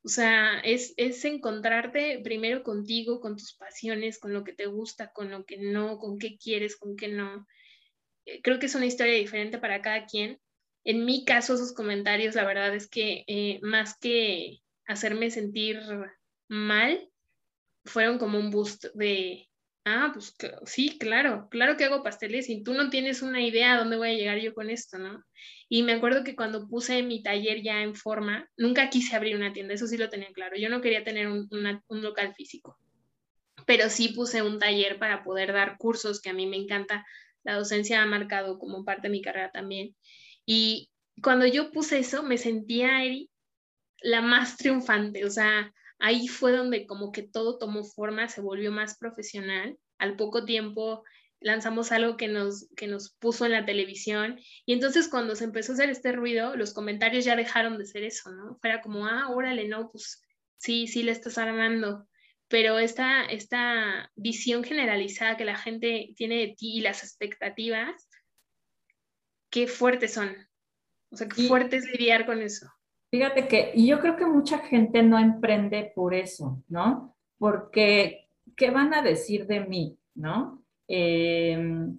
[0.05, 0.95] O sea, es,
[1.25, 5.99] encontrarte primero contigo, con tus pasiones, con lo que te gusta, con lo que no,
[5.99, 7.47] con qué quieres, con qué no.
[8.27, 10.41] Eh, creo que es una historia diferente para cada quien.
[10.85, 15.81] En mi caso, esos comentarios, la verdad es que eh, más que hacerme sentir
[16.49, 17.09] mal,
[17.85, 19.49] fueron como un boost de,
[19.85, 20.35] ah, pues
[20.67, 24.11] sí, claro, claro que hago pasteles y tú no tienes una idea a dónde voy
[24.11, 25.25] a llegar yo con esto, ¿no?
[25.69, 29.53] Y me acuerdo que cuando puse mi taller ya en forma, nunca quise abrir una
[29.53, 30.57] tienda, eso sí lo tenía claro.
[30.57, 31.49] Yo no quería tener un,
[31.89, 32.79] local físico,
[33.67, 37.05] pero sí puse un taller para poder dar cursos, que a mí me encanta.
[37.45, 39.97] La docencia ha marcado como parte de mi carrera también.
[40.47, 40.91] Y
[41.23, 43.01] cuando yo puse eso, me sentía
[44.03, 45.73] la más triunfante, o sea,
[46.03, 49.79] ahí fue donde como que todo tomó forma, se volvió más profesional.
[49.99, 51.05] Al poco tiempo
[51.41, 55.73] lanzamos algo que nos, que nos puso en la televisión y entonces cuando se empezó
[55.73, 58.59] a hacer este ruido, los comentarios ya dejaron de ser eso, ¿no?
[58.61, 60.23] Fuera como, ah, órale, no, pues
[60.59, 62.09] sí, sí le estás armando,
[62.49, 68.09] pero esta, esta visión generalizada que la gente tiene de ti y las expectativas,
[69.51, 70.37] qué fuertes son.
[71.11, 72.67] O sea, qué fuerte es lidiar con eso.
[73.13, 77.15] Fíjate que y yo creo que mucha gente no emprende por eso, ¿no?
[77.37, 80.65] Porque, ¿qué van a decir de mí, no?
[80.89, 81.99] Em,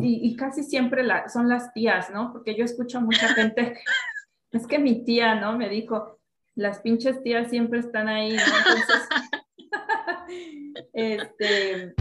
[0.00, 2.30] y, casi siempre son las tías, ¿no?
[2.30, 3.78] Porque yo escucho a mucha gente,
[4.52, 5.56] es que mi tía, ¿no?
[5.56, 6.20] Me dijo,
[6.54, 8.42] las pinches tías siempre están ahí, ¿no?
[8.58, 9.08] Entonces,
[10.92, 11.94] este,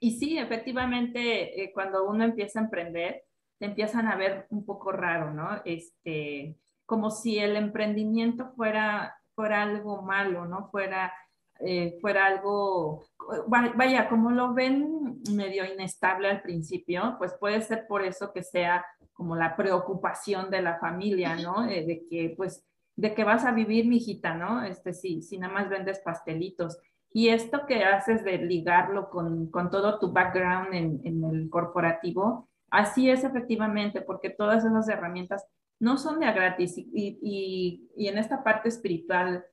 [0.00, 3.22] y sí, efectivamente, eh, cuando uno empieza a emprender,
[3.60, 5.60] te empiezan a ver un poco raro, ¿no?
[5.66, 6.56] Este,
[6.86, 10.70] como si el emprendimiento fuera, fuera algo malo, ¿no?
[10.70, 11.12] Fuera,
[11.60, 13.04] eh, fuera algo,
[13.48, 18.84] vaya, como lo ven medio inestable al principio, pues puede ser por eso que sea
[19.12, 21.68] como la preocupación de la familia, ¿no?
[21.68, 22.64] Eh, de que, pues,
[22.96, 24.64] de que vas a vivir, mijita, ¿no?
[24.64, 26.78] Este, sí, si nada más vendes pastelitos.
[27.12, 32.49] Y esto que haces de ligarlo con, con todo tu background en, en, el corporativo,
[32.70, 35.46] así es efectivamente, porque todas esas herramientas
[35.78, 39.44] no son de gratis y en esta parte espiritual,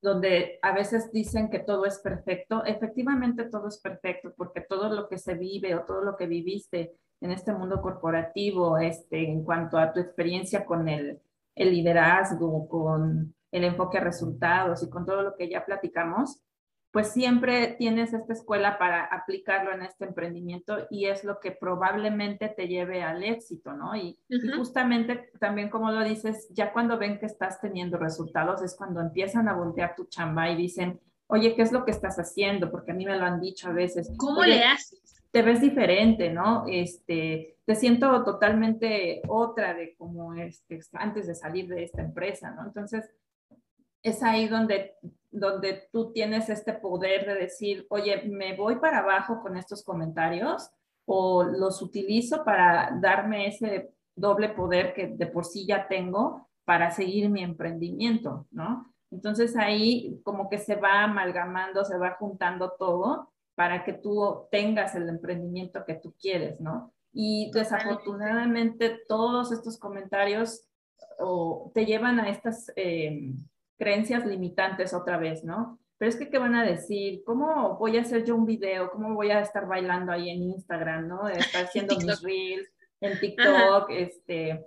[0.00, 5.08] donde a veces dicen que todo es perfecto, efectivamente todo es perfecto, porque todo lo
[5.08, 9.76] que se vive o todo lo que viviste en este mundo corporativo, este, en cuanto
[9.76, 11.20] a tu experiencia con el,
[11.56, 16.40] el liderazgo, con el enfoque a resultados y con todo lo que ya platicamos,
[16.90, 22.48] pues siempre tienes esta escuela para aplicarlo en este emprendimiento y es lo que probablemente
[22.48, 23.94] te lleve al éxito, ¿no?
[23.94, 24.18] Y,
[24.56, 29.48] justamente también como lo dices, ya cuando ven que estás teniendo resultados es cuando empiezan
[29.48, 32.70] a voltear tu chamba y dicen, oye, ¿qué es lo que estás haciendo?
[32.70, 34.10] Porque a mí me lo han dicho a veces.
[34.16, 35.22] ¿Cómo le haces?
[35.30, 36.64] Te ves diferente, ¿no?
[36.66, 42.64] Este, te siento totalmente otra de como este, antes de salir de esta empresa, ¿no?
[42.64, 43.10] Entonces,
[44.02, 44.96] es ahí donde
[45.30, 50.70] donde tú tienes este poder de decir, oye, me voy para abajo con estos comentarios
[51.04, 56.90] o los utilizo para darme ese doble poder que de por sí ya tengo para
[56.90, 58.92] seguir mi emprendimiento, ¿no?
[59.10, 64.94] Entonces ahí como que se va amalgamando, se va juntando todo para que tú tengas
[64.94, 66.92] el emprendimiento que tú quieres, ¿no?
[67.12, 70.68] Y desafortunadamente todos estos comentarios
[71.18, 72.70] o, te llevan a estas...
[72.76, 73.32] Eh,
[73.78, 75.78] creencias limitantes otra vez, ¿no?
[75.96, 77.22] Pero es que, ¿qué van a decir?
[77.24, 78.90] ¿Cómo voy a hacer yo un video?
[78.90, 81.28] ¿Cómo voy a estar bailando ahí en Instagram, ¿no?
[81.28, 82.68] Estar haciendo mis reels
[83.00, 84.66] en TikTok, este,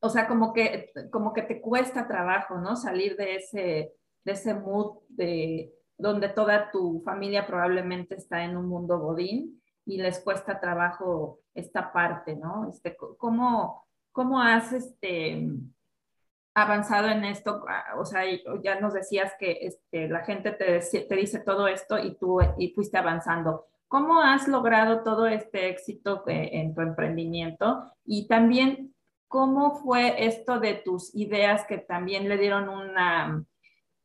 [0.00, 2.76] o sea, como que, como que te cuesta trabajo, ¿no?
[2.76, 3.92] Salir de ese,
[4.24, 9.98] de ese mood de donde toda tu familia probablemente está en un mundo godín y
[9.98, 12.68] les cuesta trabajo esta parte, ¿no?
[12.68, 15.46] Este, ¿cómo, cómo haces este,
[16.54, 17.64] avanzado en esto?
[17.68, 18.22] Ah, o sea,
[18.62, 22.70] ya nos decías que este, la gente te, te dice todo esto y tú y
[22.70, 23.66] fuiste avanzando.
[23.88, 27.90] ¿Cómo has logrado todo este éxito en tu emprendimiento?
[28.04, 28.94] Y también,
[29.26, 33.44] ¿cómo fue esto de tus ideas que también le dieron una,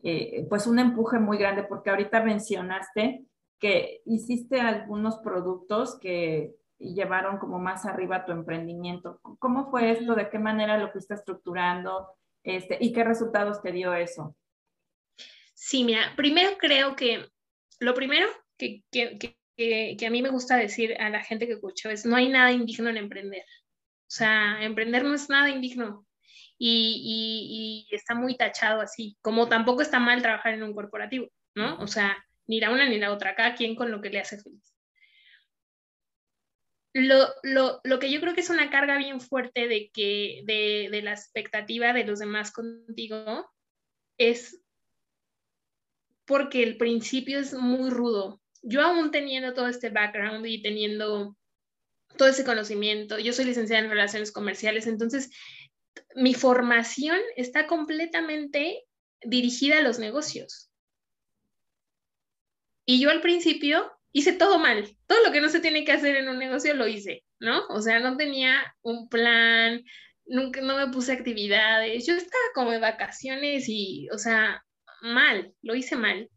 [0.02, 1.64] eh, pues un empuje muy grande?
[1.64, 3.28] Porque ahorita mencionaste
[3.60, 9.20] que hiciste algunos productos que llevaron como más arriba tu emprendimiento.
[9.39, 10.16] ¿Cómo fue esto?
[10.16, 12.10] ¿De qué manera lo fuiste estructurando?
[12.46, 14.38] Este, ¿Y qué resultados te dio eso?
[15.54, 17.28] Sí, mira, primero creo que
[17.80, 18.28] lo primero
[18.58, 18.84] que,
[20.06, 22.89] a mí me gusta decir a la gente que escucho es, no hay nada indigno
[22.89, 23.41] en emprender.
[23.41, 26.06] O sea, emprender no es nada indigno.
[26.58, 31.78] Y, y, está muy tachado así, como tampoco está mal trabajar en un corporativo, ¿no?
[31.80, 32.16] O sea,
[32.48, 34.74] ni la una ni la otra, cada quien con lo que le hace feliz
[36.96, 40.88] lo, lo, lo, que yo creo que es una carga bien fuerte de, que, de,
[40.89, 43.52] de la expectativa de los demás contigo
[44.18, 44.62] es
[46.24, 48.41] porque el principio es muy rudo.
[48.62, 51.36] Yo aún teniendo todo este background y teniendo
[52.18, 55.32] todo ese conocimiento, yo soy licenciada en relaciones comerciales, entonces
[56.16, 58.86] mi formación está completamente
[59.22, 60.72] dirigida a los negocios.
[62.86, 64.97] Y yo al principio hice todo mal.
[65.07, 67.68] Todo lo que no se tiene que hacer en un negocio lo hice, ¿no?
[67.68, 69.84] O sea, no tenía un plan,
[70.26, 72.07] nunca, no me puse actividades.
[72.07, 74.63] Yo estaba como de vacaciones y, o sea,
[75.01, 76.30] mal, lo hice mal.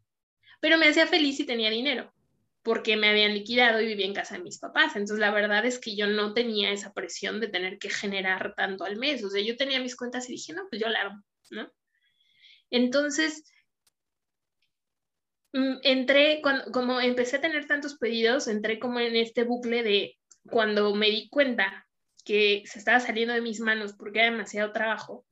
[0.61, 2.12] Pero me hacía feliz y tenía dinero
[2.64, 4.97] porque me habían liquidado y vivía en casa de mis papás.
[4.97, 8.85] Entonces, la verdad es que yo no tenía esa presión de tener que generar tanto
[8.85, 9.22] al mes.
[9.22, 11.22] O sea, yo tenía mis cuentas y dije, no, pues yo la hago,
[11.53, 11.72] ¿no?
[12.70, 13.45] Entonces,
[15.53, 20.18] entré, cuando, como empecé a tener tantos pedidos, entré como en este bucle de
[20.51, 21.86] cuando me di cuenta
[22.24, 25.24] que se estaba saliendo de mis manos porque era demasiado trabajo,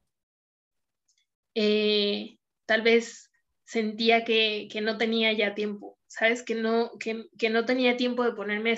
[1.54, 3.30] eh, tal vez
[3.64, 6.42] sentía que, que, no tenía ya tiempo, ¿sabes?
[6.42, 8.74] Que no, que, que no tenía tiempo de ponerme a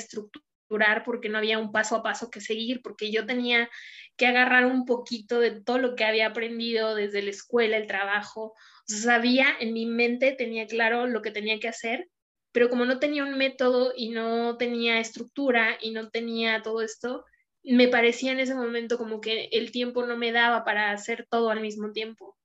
[1.05, 3.69] porque no había un paso a paso que seguir, porque yo tenía
[4.17, 8.55] que agarrar un poquito de todo lo que había aprendido desde la escuela, el trabajo.
[8.87, 12.09] Sabía en mi mente, tenía claro lo que tenía que hacer,
[12.53, 17.25] pero como no tenía un método y no tenía estructura y no tenía todo esto,
[17.63, 21.51] me parecía en ese momento como que el tiempo no me daba para hacer todo
[21.51, 22.37] al mismo tiempo.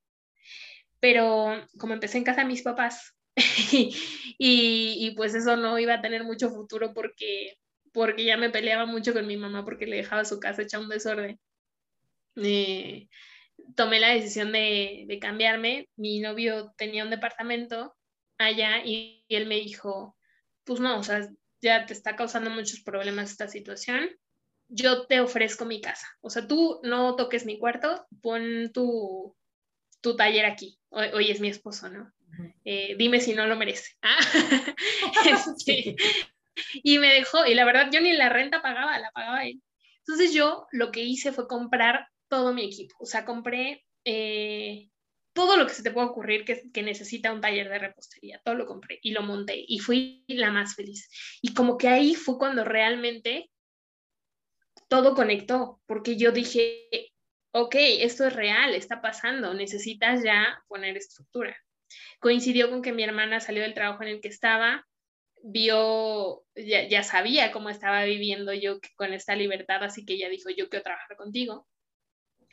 [0.99, 3.15] Pero como empecé en casa de mis papás
[3.71, 3.95] y,
[4.37, 7.57] y, pues eso no iba a tener mucho futuro porque,
[7.93, 10.89] porque ya me peleaba mucho con mi mamá porque le dejaba su casa hecha un
[10.89, 11.39] desorden.
[12.35, 13.07] Eh,
[13.75, 15.89] tomé la decisión de, de, cambiarme.
[15.95, 17.95] Mi novio tenía un departamento
[18.37, 20.17] allá y, él me dijo,
[20.63, 21.29] pues no, o sea,
[21.61, 24.09] ya te está causando muchos problemas esta situación.
[24.67, 26.07] Yo te ofrezco mi casa.
[26.21, 29.35] O sea, tú no toques mi cuarto, pon tu,
[30.01, 30.79] tu taller aquí.
[30.89, 32.11] Hoy, es mi esposo, ¿no?
[32.65, 33.91] Eh, dime si no lo merece.
[35.57, 35.95] Este,
[36.83, 39.61] y me dejó, y la verdad yo ni la renta pagaba, la pagaba él.
[39.99, 42.95] Entonces yo lo que hice fue comprar todo mi equipo.
[42.99, 44.89] O sea, compré eh,
[45.33, 48.41] todo lo que se te puede ocurrir que, que, necesita un taller de repostería.
[48.43, 51.09] Todo lo compré y lo monté y fui la más feliz.
[51.41, 53.49] Y como que ahí fue cuando realmente
[54.89, 56.87] todo conectó, porque yo dije,
[57.51, 61.55] ok, esto es real, está pasando, necesitas ya poner estructura.
[62.19, 64.85] Coincidió con que mi hermana salió del trabajo en el que estaba,
[65.43, 70.49] vio, ya, ya sabía cómo estaba viviendo yo con esta libertad, así que ella dijo,
[70.49, 71.67] yo quiero trabajar contigo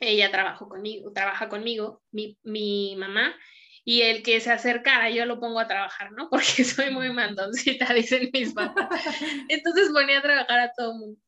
[0.01, 3.35] ella trabajó conmigo, trabaja conmigo, mi, mi mamá,
[3.83, 6.29] y el que se acercara yo lo pongo a trabajar, ¿no?
[6.29, 8.89] Porque soy muy mandoncita, dicen mis papás.
[9.49, 11.21] Entonces ponía a trabajar a todo el mundo.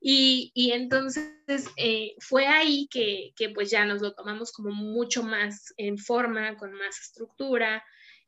[0.00, 5.22] Y, y entonces eh, fue ahí que, que, pues ya nos lo tomamos como mucho
[5.22, 7.84] más en forma, con más estructura,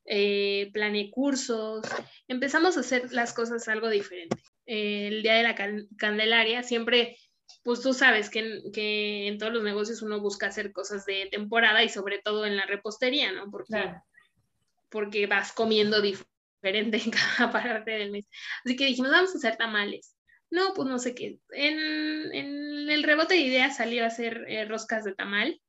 [0.09, 1.87] eh, planeé cursos,
[2.27, 4.43] empezamos a hacer las cosas algo diferente.
[4.67, 5.55] Eh, el día de la
[5.97, 7.17] Candelaria siempre
[7.63, 11.83] pues tú sabes que, que, en todos los negocios uno busca hacer cosas de temporada
[11.83, 13.51] y sobre todo en la repostería, ¿no?
[13.51, 13.95] Porque,
[14.89, 18.27] porque vas comiendo diferente en cada parte del mes.
[18.65, 20.17] Así que dijimos, vamos a hacer tamales.
[20.51, 21.41] No, pues no sé qué.
[21.51, 25.61] En, en el rebote de ideas salió a hacer eh, roscas de tamal,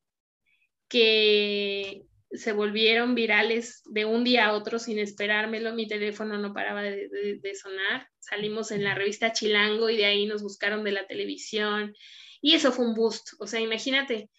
[0.87, 6.83] que se volvieron virales de un día a otro sin esperármelo, mi teléfono no paraba
[6.83, 11.95] de, sonar, salimos en la revista Chilango y de ahí nos buscaron de la televisión.
[12.41, 14.29] Y eso fue un boost, o sea, imagínate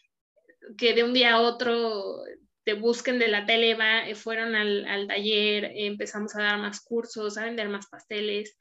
[0.78, 2.22] que de un día a otro
[2.64, 7.36] te busquen de la tele, va, eh, fueron al, taller, empezamos a dar más cursos,
[7.36, 8.56] a vender más pasteles,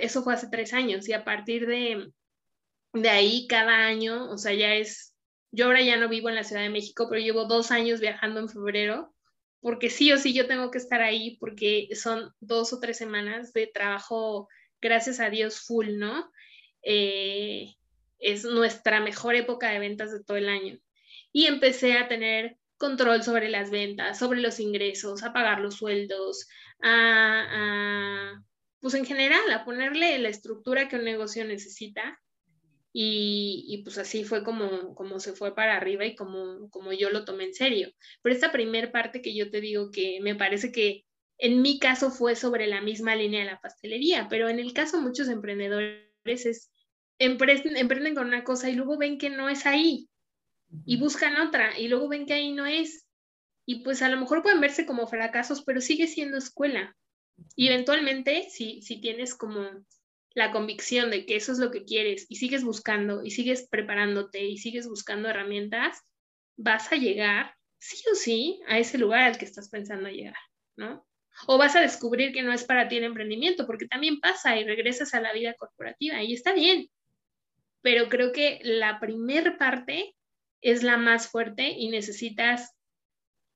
[0.00, 2.12] eso fue hace tres años y a partir de,
[2.92, 5.17] de ahí cada año, o sea, ya es
[5.50, 8.40] yo ahora ya no vivo en la Ciudad de México, pero llevo dos años viajando
[8.40, 9.14] en febrero,
[9.60, 13.52] porque sí o sí yo tengo que estar ahí, porque son dos o tres semanas
[13.52, 14.48] de trabajo,
[14.80, 16.30] gracias a Dios, full, ¿no?
[16.82, 17.74] Eh,
[18.18, 20.78] es nuestra mejor época de ventas de todo el año.
[21.32, 26.48] Y empecé a tener control sobre las ventas, sobre los ingresos, a pagar los sueldos,
[26.80, 28.42] a, a
[28.80, 32.20] pues en general, a ponerle la estructura que un negocio necesita
[32.92, 37.24] y, pues así fue como, como se fue para arriba y como, como yo lo
[37.24, 37.92] tomé en serio.
[38.22, 41.04] Pero esta primera parte que yo te digo que me parece que
[41.38, 45.00] en mi caso fue sobre la misma línea de la pastelería, pero en el caso
[45.00, 46.72] muchos emprendedores es,
[47.18, 50.08] emprenden, emprenden con una cosa y luego ven que no es ahí
[50.84, 53.06] y buscan otra y luego ven que ahí no es.
[53.64, 56.96] Y pues a lo mejor pueden verse como fracasos, pero sigue siendo escuela.
[57.54, 59.60] Y eventualmente, si, si tienes como
[60.38, 64.44] la convicción de que eso es lo que quieres y sigues buscando y sigues preparándote
[64.44, 66.00] y sigues buscando herramientas,
[66.56, 70.36] vas a llegar sí o sí a ese lugar al que estás pensando llegar,
[70.76, 71.04] ¿no?
[71.48, 74.64] O vas a descubrir que no es para ti el emprendimiento, porque también pasa y
[74.64, 76.88] regresas a la vida corporativa y está bien.
[77.82, 80.14] Pero creo que la primer parte
[80.60, 82.76] es la más fuerte y necesitas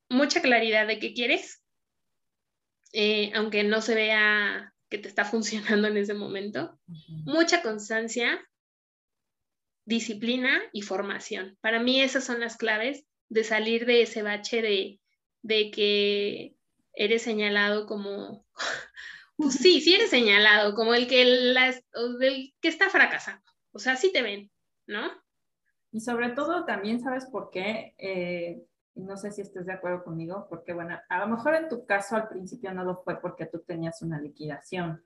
[0.09, 1.63] mucha claridad de qué quieres,
[2.93, 6.79] eh, aunque no se vea que te está funcionando en ese momento,
[7.25, 8.47] mucha constancia,
[9.87, 11.57] disciplina y formación.
[11.63, 15.01] Para mí esas son las claves de salir de ese bache de,
[15.41, 16.57] de que
[16.93, 18.45] eres señalado como,
[19.37, 21.83] pues sí, sí eres señalado como el que, las,
[22.21, 23.51] el que está fracasando.
[23.73, 24.51] O sea, sí te ven,
[24.87, 25.11] ¿no?
[25.91, 27.95] Y sobre todo también, ¿sabes por qué?
[27.97, 28.63] Eh,
[28.95, 32.17] no sé si estés de acuerdo conmigo, porque bueno, a lo mejor en tu caso
[32.17, 35.03] al principio no lo fue porque tú tenías una liquidación.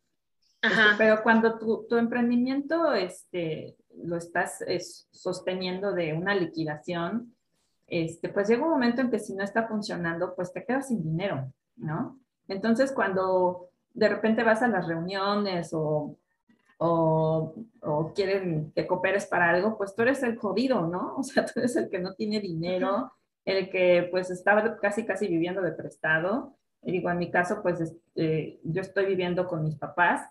[0.62, 4.64] Este, pero cuando tu, tu, emprendimiento este, lo estás
[5.10, 7.36] sosteniendo de una liquidación,
[7.86, 11.02] este, pues llega un momento en que si no está funcionando, pues te quedas sin
[11.02, 12.18] dinero, ¿no?
[12.48, 16.16] Entonces, cuando de repente vas a las reuniones o,
[16.78, 21.14] o, o, quieren que cooperes para algo, pues tú eres el jodido, ¿no?
[21.18, 23.12] O sea, tú eres el que no tiene dinero,
[23.46, 26.56] el que pues estaba casi, casi viviendo de prestado.
[26.82, 30.28] Y digo, en mi caso, pues este, yo estoy viviendo con mis papás,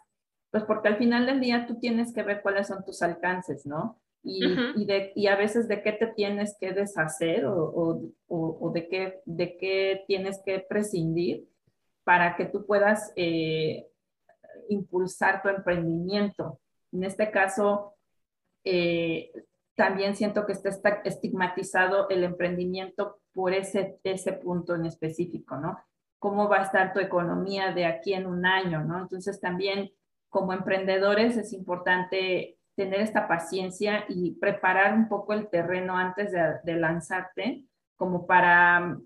[0.51, 3.99] pues porque al final del día tú tienes que ver cuáles son tus alcances, ¿no?
[4.21, 4.43] Y,
[4.75, 7.55] y, de, y a veces de qué te tienes que deshacer o,
[8.27, 11.47] o, o, de, qué, de qué tienes que prescindir
[12.03, 13.87] para que tú puedas eh,
[14.69, 16.59] impulsar tu emprendimiento.
[16.91, 17.93] En este caso,
[18.63, 19.31] eh,
[19.75, 20.69] también siento que está
[21.03, 25.77] estigmatizado el emprendimiento por ese, ese punto en específico, ¿no?
[26.19, 28.99] ¿Cómo va a estar tu economía de aquí en un año, ¿no?
[28.99, 29.91] Entonces también
[30.29, 36.55] como emprendedores es importante tener esta paciencia y preparar un poco el terreno antes de,
[36.63, 37.63] de lanzarte,
[37.95, 38.97] como para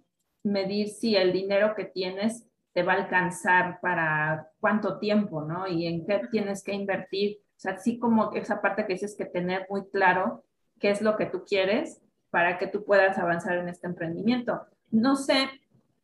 [0.44, 5.68] medir si el dinero que tienes te va a alcanzar para cuánto tiempo, ¿no?
[5.68, 7.38] Y en qué tienes que invertir.
[7.58, 10.44] O sea, así como esa parte que dices que tener muy claro
[10.80, 14.62] qué es lo que tú quieres para que tú puedas avanzar en este emprendimiento.
[14.92, 15.50] No sé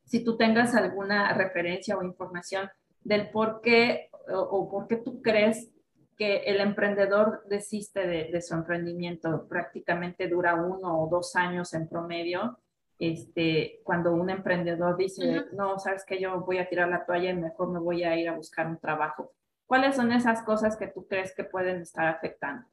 [0.05, 2.69] si tú tengas alguna referencia o información
[3.03, 5.71] del por qué o, por qué tú crees
[6.17, 9.47] que el emprendedor desiste de, su emprendimiento.
[9.47, 12.57] Prácticamente dura uno o dos años en promedio.
[12.97, 17.35] Este, cuando un emprendedor dice, no, sabes que yo voy a tirar la toalla y
[17.35, 19.33] mejor me voy a ir a buscar un trabajo.
[19.65, 22.65] ¿Cuáles son esas cosas que tú crees que pueden estar afectando?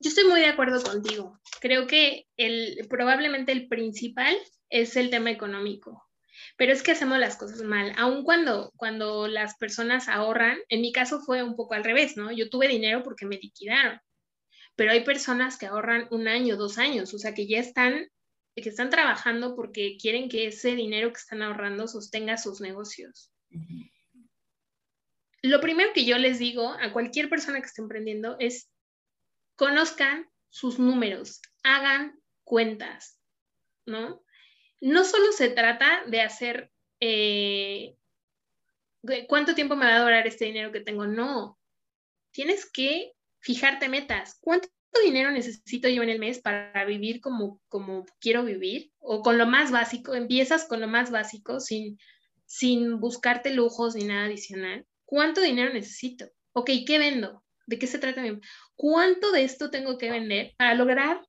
[0.00, 1.38] Yo estoy muy de acuerdo contigo.
[1.60, 4.34] Creo que el, probablemente el principal
[4.70, 6.06] es el tema económico.
[6.56, 7.92] Pero es que hacemos las cosas mal.
[7.98, 12.32] Aun cuando, cuando las personas ahorran, en mi caso fue un poco al revés, ¿no?
[12.32, 14.00] Yo tuve dinero porque me liquidaron.
[14.74, 18.08] Pero hay personas que ahorran un año, dos años, o sea, que ya están,
[18.56, 23.30] que están trabajando porque quieren que ese dinero que están ahorrando sostenga sus negocios.
[25.42, 28.70] Lo primero que yo les digo a cualquier persona que esté emprendiendo es
[29.60, 33.20] conozcan sus números, hagan cuentas,
[33.84, 34.22] ¿no?
[34.80, 37.94] No solo se trata de hacer eh,
[39.28, 41.58] cuánto tiempo me va a durar este dinero que tengo, no.
[42.30, 44.38] Tienes que fijarte metas.
[44.40, 44.70] ¿Cuánto
[45.04, 48.90] dinero necesito yo en el mes para vivir como, como quiero vivir?
[48.98, 51.98] O con lo más básico, empiezas con lo más básico sin,
[52.46, 54.86] sin buscarte lujos ni nada adicional.
[55.04, 56.30] ¿Cuánto dinero necesito?
[56.54, 57.44] Ok, ¿qué vendo?
[57.70, 58.20] ¿De qué se trata?
[58.74, 61.24] ¿Cuánto de esto tengo que vender para lograr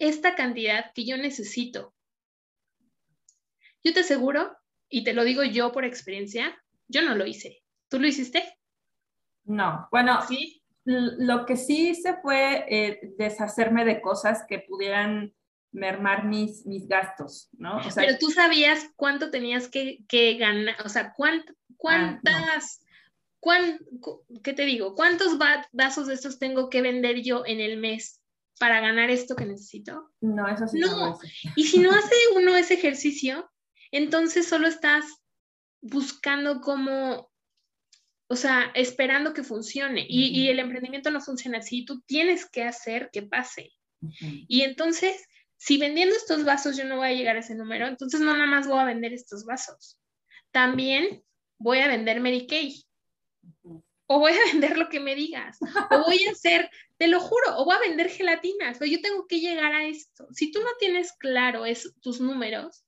[0.00, 1.94] esta cantidad que yo necesito?
[3.84, 4.58] Yo te aseguro,
[4.88, 7.62] y te lo digo yo por experiencia, yo no lo hice.
[7.88, 8.42] ¿Tú lo hiciste?
[9.44, 10.60] No, bueno, ¿Sí?
[10.82, 15.32] lo que sí hice fue eh, deshacerme de cosas que pudieran
[15.70, 17.80] mermar mis, mis gastos, ¿no?
[17.94, 20.04] Pero tú sabías cuánto tenías que,
[20.36, 22.58] ganar, o sea, ah,
[24.42, 24.94] ¿qué te digo?
[24.94, 25.38] ¿Cuántos
[25.72, 28.20] vasos de estos tengo que vender yo en el mes
[28.58, 30.10] para ganar esto que necesito?
[30.20, 30.78] No, eso sí.
[30.78, 31.18] No.
[31.56, 33.50] y si no hace uno ese ejercicio,
[33.90, 35.04] entonces solo estás
[35.80, 37.30] buscando cómo,
[38.28, 40.06] o sea, esperando que funcione.
[40.08, 41.84] y, el emprendimiento no funciona así.
[41.84, 43.72] Tú tienes que hacer que pase.
[44.48, 45.26] Y entonces,
[45.56, 48.46] si vendiendo estos vasos yo no voy a llegar a ese número, entonces no nada
[48.46, 49.98] más voy a vender estos vasos.
[50.52, 51.22] También
[51.58, 52.82] voy a vender Mary Kay
[54.12, 55.58] o voy a vender lo que me digas,
[55.90, 59.26] o voy a hacer, te lo juro, o voy a vender gelatinas, o yo tengo
[59.28, 60.26] que llegar a esto.
[60.32, 62.84] Si tú no tienes claro es, tus números,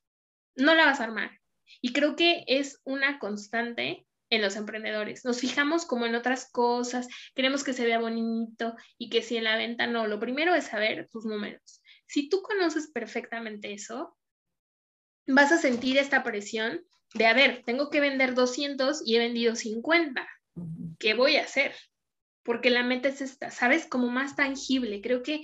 [0.57, 1.31] no la vas a armar.
[1.81, 5.25] Y creo que es una constante en los emprendedores.
[5.25, 9.45] Nos fijamos como en otras cosas, queremos que se vea bonito y que si en
[9.45, 11.83] la venta no, lo primero es saber tus números.
[12.07, 14.17] Si tú conoces perfectamente eso,
[15.27, 16.85] vas a sentir esta presión
[17.15, 20.27] de, a ver, tengo que vender 200 y he vendido 50.
[20.99, 21.75] ¿Qué voy a hacer?
[22.43, 23.87] Porque la meta es esta, ¿sabes?
[23.87, 25.01] Como más tangible.
[25.01, 25.43] Creo que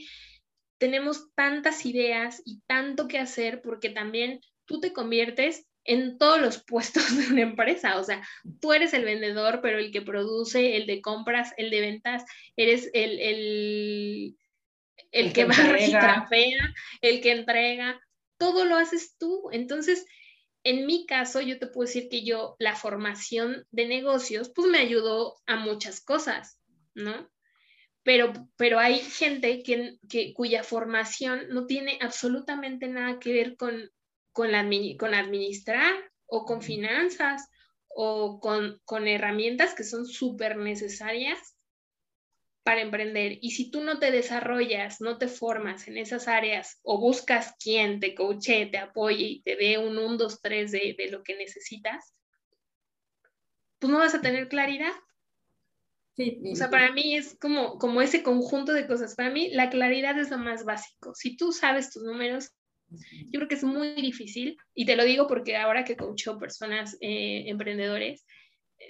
[0.79, 6.63] tenemos tantas ideas y tanto que hacer porque también tú te conviertes en todos los
[6.67, 7.99] puestos de una empresa.
[7.99, 8.23] O sea,
[8.61, 12.25] tú eres el vendedor, pero el que produce, el de compras, el de ventas,
[12.57, 14.37] eres el, el,
[15.11, 16.29] el, que, va a
[17.01, 18.01] el que entrega,
[18.39, 19.49] todo lo haces tú.
[19.53, 20.05] Entonces,
[20.65, 24.79] en mi caso, yo te puedo decir que yo, la formación de negocios, pues me
[24.79, 26.61] ayudó a muchas cosas,
[26.95, 27.31] ¿no?
[28.09, 33.91] pero, pero hay gente que, que, cuya formación no tiene absolutamente nada que ver con,
[34.33, 34.67] con, la,
[34.99, 35.95] con administrar
[36.25, 37.51] o con finanzas
[37.89, 41.55] o con, con herramientas que son súper necesarias
[42.69, 43.39] para emprender.
[43.41, 47.99] Y si tú no te desarrollas, no te formas en esas áreas o buscas quien
[47.99, 51.35] te coache, te apoye y te dé un 1, 2, 3 de, de lo que
[51.35, 52.15] necesitas,
[53.79, 54.93] pues no vas a tener claridad.
[56.15, 59.15] Sí, o sea, para mí es como, como ese conjunto de cosas.
[59.15, 61.15] Para mí la claridad es lo más básico.
[61.15, 62.51] Si tú sabes tus números,
[62.91, 66.99] yo creo que es muy difícil, y te lo digo porque ahora que coacho personas
[67.01, 68.27] eh, emprendedores,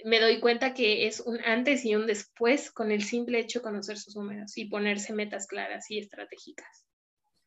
[0.05, 3.63] me doy cuenta que es un antes y un después con el simple hecho de
[3.63, 6.85] conocer sus números y ponerse metas claras y estratégicas.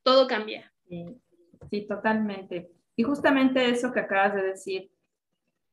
[0.03, 0.73] Todo cambia.
[1.71, 2.71] Sí, totalmente.
[2.97, 4.91] Y justamente eso que acabas de decir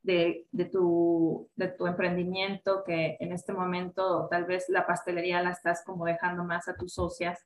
[0.03, 5.51] de, de, tu, de tu emprendimiento, que en este momento tal vez la pastelería la
[5.51, 7.45] estás como dejando más a tus socias,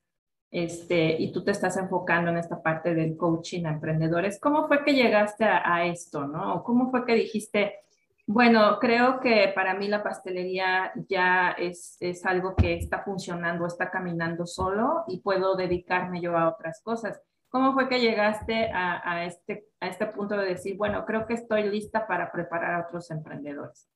[0.51, 4.39] este, y tú te estás enfocando en esta parte del coaching a emprendedores.
[4.39, 6.63] ¿Cómo fue que llegaste a, esto, no?
[6.63, 7.80] ¿Cómo fue que dijiste,
[8.26, 13.91] bueno, creo que para mí la pastelería ya es, es, algo que está funcionando, está
[13.91, 17.21] caminando solo y puedo dedicarme yo a otras cosas.
[17.49, 21.36] ¿Cómo fue que llegaste a, a, este, a este punto de decir, bueno, creo que
[21.36, 23.88] estoy lista para preparar a otros emprendedores?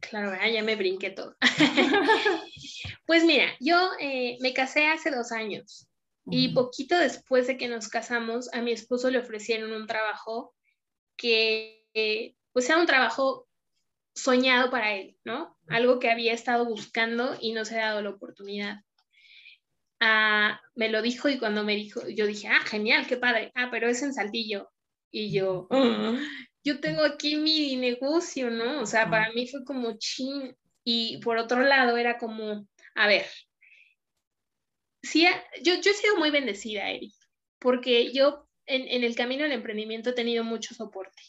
[0.00, 1.36] Claro, ya me brinqué todo.
[3.06, 5.88] pues mira, yo eh, me casé hace dos años
[6.30, 10.54] y poquito después de que nos casamos, a mi esposo le ofrecieron un trabajo
[11.16, 13.47] que, eh, pues sea un trabajo
[14.18, 15.56] soñado para él, ¿no?
[15.68, 18.80] Algo que había estado buscando y no se ha dado la oportunidad.
[20.00, 23.52] Ah, me lo dijo y cuando me dijo, yo dije, ah, genial, qué padre.
[23.54, 24.70] Ah, pero es en Saltillo.
[25.10, 26.18] Y yo, ah,
[26.64, 28.82] yo tengo aquí mi negocio, ¿no?
[28.82, 30.54] O sea, para mí fue como chin.
[30.84, 33.26] Y por otro lado era como, a ver,
[35.02, 35.26] sí,
[35.62, 37.12] yo, yo he sido muy bendecida, Eri,
[37.58, 41.22] porque yo en, en el camino del emprendimiento he tenido mucho soporte.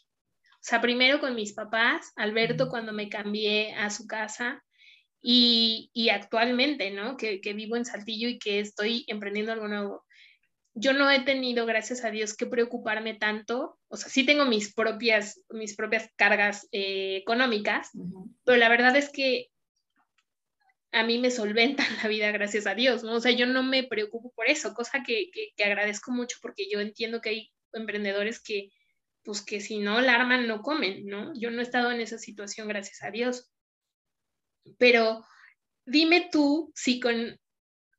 [0.59, 4.61] O sea, primero con mis papás, Alberto cuando me cambié a su casa
[5.21, 7.15] y, y actualmente, ¿no?
[7.15, 10.05] Que, que, vivo en Saltillo y que estoy emprendiendo algo nuevo.
[10.73, 13.79] Yo no he tenido, gracias a Dios, que preocuparme tanto.
[13.87, 17.89] O sea, sí tengo mis propias, mis propias cargas eh, económicas,
[18.43, 19.47] pero la verdad es que
[20.91, 23.13] a mí me solventan la vida, gracias a Dios, ¿no?
[23.15, 26.67] O sea, yo no me preocupo por eso, cosa que, que, que agradezco mucho porque
[26.69, 28.71] yo entiendo que hay emprendedores que,
[29.23, 31.33] pues que si no la arman no comen, ¿no?
[31.39, 33.49] Yo no he estado en esa situación, gracias a Dios.
[34.77, 35.25] Pero
[35.85, 37.39] dime tú si con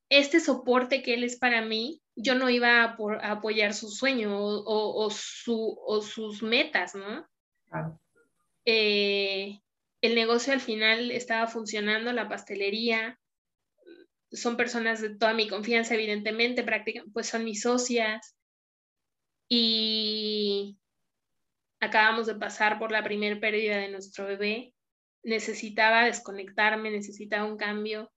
[0.09, 2.97] este soporte que él es para mí, yo no iba a,
[3.31, 7.29] apoyar su sueño o, sus metas, ¿no?
[8.65, 9.61] Eh,
[10.01, 13.19] el negocio al final estaba funcionando, la pastelería,
[14.33, 18.37] son personas de toda mi confianza, evidentemente, prácticamente, pues son mis socias.
[19.49, 20.79] Y,
[21.81, 24.75] acabamos de pasar por la primera pérdida de nuestro bebé,
[25.23, 28.13] necesitaba desconectarme, necesitaba un cambio.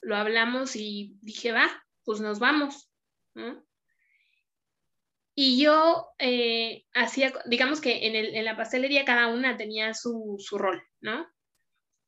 [0.00, 1.68] Lo hablamos y dije, va,
[2.04, 2.90] pues nos vamos.
[5.34, 10.36] Y yo eh, hacía, digamos que en, el, en, la pastelería cada una tenía su,
[10.38, 11.26] su, rol, ¿no?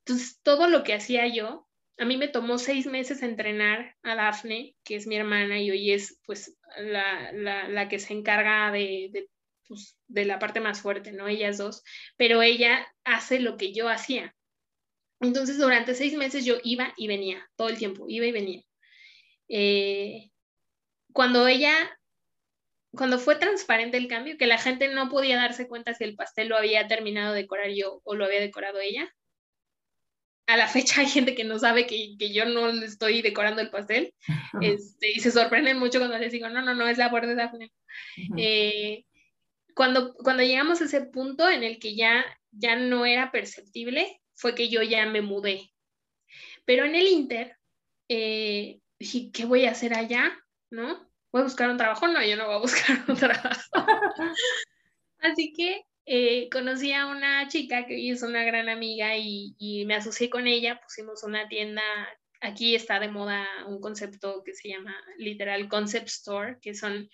[0.04, 4.76] Entonces, todo lo que hacía yo, a mí me tomó seis meses entrenar a Dafne,
[4.84, 9.08] que es mi hermana y hoy es pues la, la, la que se encarga de,
[9.12, 9.30] de
[9.68, 11.28] pues, de la parte más fuerte, ¿no?
[11.28, 11.82] Ellas dos,
[12.16, 14.34] pero ella hace lo que yo hacía.
[15.20, 18.62] Entonces, durante seis meses yo iba y venía, todo el tiempo, iba y venía.
[19.48, 20.30] Eh,
[21.12, 21.74] cuando ella,
[22.92, 26.48] cuando fue transparente el cambio, que la gente no podía darse cuenta si el pastel
[26.48, 29.10] lo había terminado de decorar yo o lo había decorado ella,
[30.46, 33.70] a la fecha hay gente que no sabe que, que yo no estoy decorando el
[33.70, 34.12] pastel
[34.60, 37.72] este, y se sorprenden mucho cuando les digo, no, no, no, es la de Daphne.
[38.36, 39.04] Eh,
[39.74, 44.54] cuando, cuando llegamos a ese punto en el que ya, ya no era perceptible, fue
[44.54, 45.72] que yo ya me mudé.
[46.64, 47.56] Pero en el Inter,
[48.08, 50.32] eh, dije, ¿qué voy a hacer allá?
[50.70, 51.10] ¿No?
[51.32, 52.06] ¿Voy a buscar un trabajo?
[52.08, 53.86] No, yo no voy a buscar un trabajo.
[55.18, 59.94] Así que eh, conocí a una chica que es una gran amiga y, y, me
[59.94, 61.82] asocié con ella, pusimos una tienda,
[62.40, 67.08] aquí está de moda un concepto que se llama literal Concept Store, que son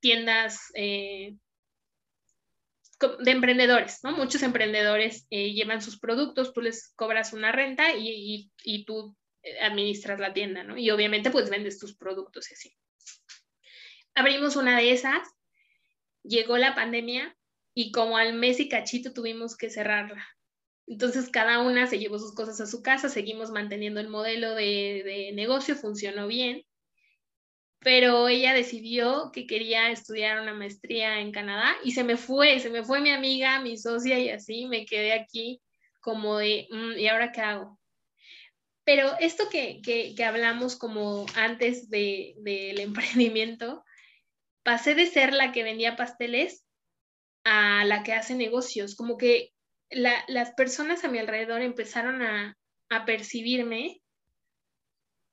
[0.00, 1.36] tiendas eh,
[2.98, 4.12] de emprendedores, ¿no?
[4.12, 9.60] Muchos emprendedores eh, llevan sus productos, tú les cobras una renta y, y, tú eh,
[9.60, 10.76] administras la tienda, ¿no?
[10.76, 12.76] Y obviamente pues vendes tus productos y así.
[14.14, 15.28] Abrimos una de esas,
[16.22, 17.36] llegó la pandemia
[17.74, 20.26] y como al mes y cachito tuvimos que cerrarla.
[20.86, 25.02] Entonces cada una se llevó sus cosas a su casa, seguimos manteniendo el modelo de,
[25.04, 26.64] de negocio, funcionó bien,
[27.84, 32.70] pero ella decidió que quería estudiar una maestría en Canadá y se me fue, se
[32.70, 35.60] me fue mi amiga, mi socia y así me quedé aquí
[36.00, 37.78] como de, mm, ¿y ahora qué hago?
[38.84, 43.84] Pero esto que, que, que hablamos como antes del de, emprendimiento,
[44.62, 46.64] pasé de ser la que vendía pasteles
[47.44, 49.52] a la que hace negocios, como que
[49.90, 52.56] la, las personas a mi alrededor empezaron a,
[52.88, 54.00] a percibirme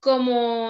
[0.00, 0.68] como,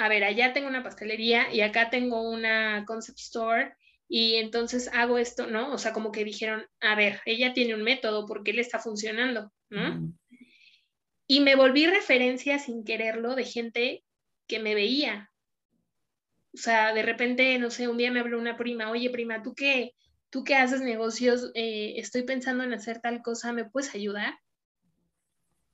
[0.00, 3.74] a ver, allá tengo una pastelería y acá tengo una concept store
[4.08, 5.72] y entonces hago esto, ¿no?
[5.72, 9.52] O sea, como que dijeron, a ver, ella tiene un método porque él está funcionando,
[9.68, 10.12] ¿no?
[11.26, 14.04] Y me volví referencia sin quererlo de gente
[14.48, 15.30] que me veía.
[16.52, 19.54] O sea, de repente, no sé, un día me habló una prima, oye, prima, ¿tú
[19.54, 19.94] qué?
[20.30, 24.38] tú que haces negocios, eh, estoy pensando en hacer tal cosa, ¿me puedes ayudar?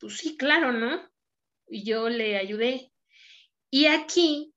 [0.01, 1.01] Pues sí, claro, ¿no?
[1.69, 2.91] Y yo le ayudé.
[3.77, 4.55] Y aquí,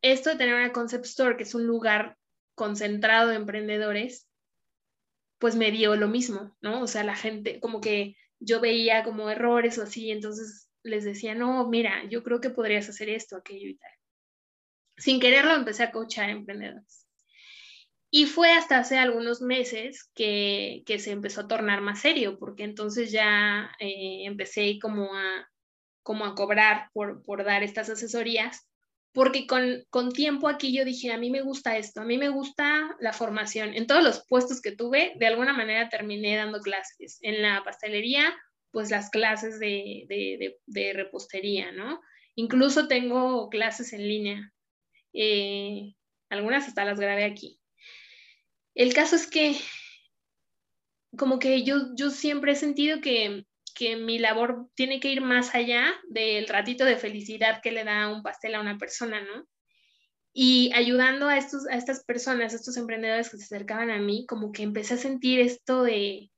[0.00, 2.16] esto de tener una concept store, que es un lugar
[2.54, 4.26] concentrado de emprendedores,
[5.38, 6.80] pues me dio lo mismo, ¿no?
[6.80, 11.34] O sea, la gente, como que yo veía como errores o así, entonces les decía,
[11.34, 13.90] no, mira, yo creo que podrías hacer esto, aquello y tal.
[14.96, 17.06] Sin quererlo empecé a coachar emprendedores.
[18.10, 22.64] Y fue hasta hace algunos meses que, que, se empezó a tornar más serio, porque
[22.64, 25.50] entonces ya eh, empecé como a,
[26.04, 28.68] como a cobrar por, por dar estas asesorías,
[29.12, 32.28] porque con, con, tiempo aquí yo dije, a mí me gusta esto, a mí me
[32.28, 33.74] gusta la formación.
[33.74, 37.18] En todos los puestos que tuve, de alguna manera terminé dando clases.
[37.22, 38.34] En la pastelería,
[38.70, 40.04] pues las clases de,
[40.66, 42.00] de, repostería, ¿no?
[42.34, 44.52] Incluso tengo clases en línea.
[45.12, 45.94] Eh,
[46.28, 47.60] algunas hasta las grabé aquí.
[48.74, 49.56] El caso es que
[51.16, 55.54] como que yo, yo siempre he sentido que, que mi labor tiene que ir más
[55.54, 59.46] allá del ratito de felicidad que le da un pastel a una persona, ¿no?
[60.32, 64.26] Y ayudando a, estos, a estas personas, a estos emprendedores que se acercaban a mí,
[64.26, 66.30] como que empecé a sentir esto de,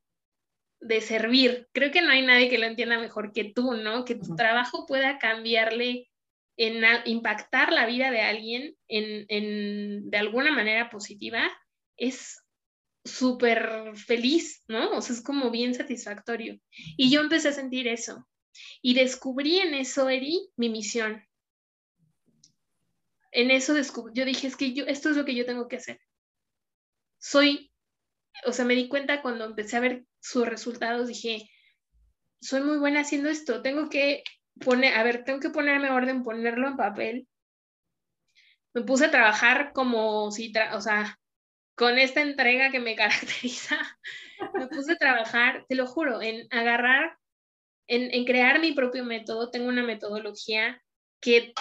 [0.80, 1.68] de servir.
[1.72, 4.05] Creo que no hay nadie que lo entienda mejor que tú, ¿no?
[4.05, 6.11] Que tu trabajo pueda cambiarle,
[6.59, 11.51] en impactar la vida de alguien en, en, de alguna manera positiva,
[11.99, 12.43] es
[13.07, 14.96] súper feliz, ¿no?
[14.96, 16.61] O sea, es como bien satisfactorio.
[16.96, 18.28] Y yo empecé a sentir eso.
[18.82, 21.24] Y descubrí en eso, Eri, mi misión.
[23.32, 25.76] En eso descubrí, yo dije, es que yo, esto es lo que yo tengo que
[25.76, 26.00] hacer.
[27.18, 27.70] Soy,
[28.44, 31.50] o sea, me di cuenta cuando empecé a ver sus resultados, dije,
[32.40, 34.22] soy muy buena haciendo esto, tengo que
[34.61, 37.28] poner, a ver, tengo que ponerme orden, ponerlo en papel.
[38.72, 41.18] Me puse a trabajar como si, o sea,
[41.77, 43.79] con esta entrega que me caracteriza,
[44.55, 47.16] me puse a trabajar, te lo juro, en agarrar,
[47.87, 49.51] en, crear mi propio método.
[49.51, 50.83] Tengo una metodología
[51.20, 51.53] que,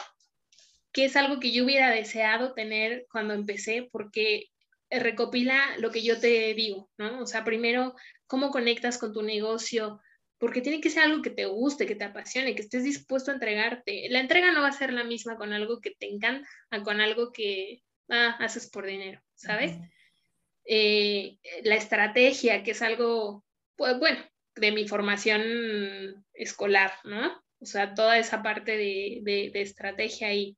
[0.92, 4.46] que es algo que yo hubiera deseado tener cuando empecé, porque
[4.90, 7.22] recopila lo que yo te digo, ¿no?
[7.22, 7.96] O sea, primero,
[8.28, 10.00] cómo conectas con tu negocio,
[10.38, 13.36] porque tiene que ser algo que te guste, que te apasione, que estés dispuesto a
[13.36, 14.08] entregarte.
[14.10, 17.02] La entrega no va a ser la misma con algo que te encanta a con
[17.02, 19.78] algo que ah, haces por dinero, ¿sabes?
[20.66, 23.44] Eh, la estrategia, que es algo,
[23.76, 24.20] pues bueno,
[24.56, 27.44] de mi formación escolar, ¿no?
[27.60, 30.58] O sea, toda esa parte de, de, estrategia y,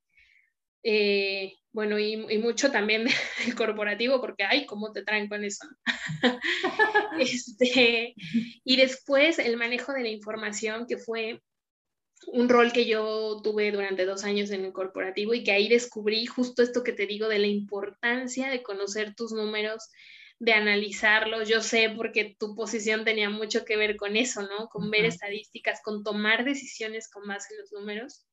[0.84, 3.05] eh, bueno, y, mucho también
[3.45, 5.68] del corporativo, porque, ay, ¿cómo te traen con eso?
[7.20, 8.14] este,
[8.64, 11.41] y después el manejo de la información, que fue
[12.26, 16.26] un rol que yo tuve durante dos años en el corporativo y que ahí descubrí
[16.26, 19.89] justo esto que te digo de la importancia de conocer tus números,
[20.39, 21.47] de analizarlos.
[21.47, 24.68] Yo sé porque tu posición tenía mucho que ver con eso, ¿no?
[24.70, 28.26] Con ver estadísticas, con tomar decisiones con base en los números,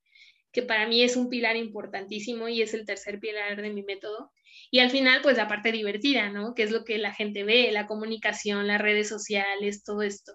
[0.51, 4.31] que para mí es un pilar importantísimo y es el tercer pilar de mi método.
[4.71, 6.53] Y al final, pues la parte divertida, ¿no?
[6.55, 10.33] Que es lo que la gente ve, la comunicación, las redes sociales, todo esto.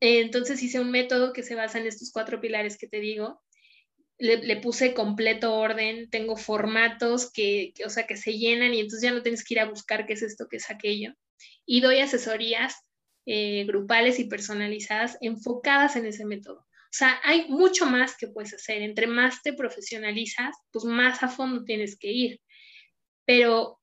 [0.00, 3.42] Entonces hice un método que se basa en estos cuatro pilares que te digo.
[4.18, 9.14] Le, puse completo orden, tengo formatos que, o sea, que se llenan y entonces ya
[9.14, 11.14] no tienes que ir a buscar qué es esto, qué es aquello.
[11.64, 12.74] Y doy asesorías
[13.24, 16.66] eh, grupales y personalizadas enfocadas en ese método.
[16.90, 18.82] O sea, hay mucho más que puedes hacer.
[18.82, 22.40] Entre más te profesionalizas, pues más a fondo tienes que ir.
[23.24, 23.80] Pero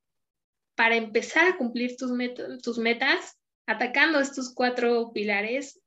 [0.75, 2.11] para empezar a cumplir tus,
[2.61, 5.81] tus metas, atacando estos cuatro pilares,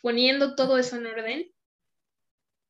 [0.00, 1.52] poniendo todo eso en orden,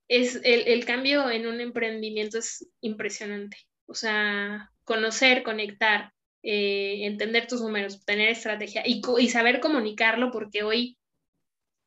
[0.08, 3.56] es el, cambio en un emprendimiento es impresionante.
[3.86, 6.12] O sea, conocer, conectar,
[6.42, 10.98] eh, entender tus números, tener estrategia y, y, saber comunicarlo, porque hoy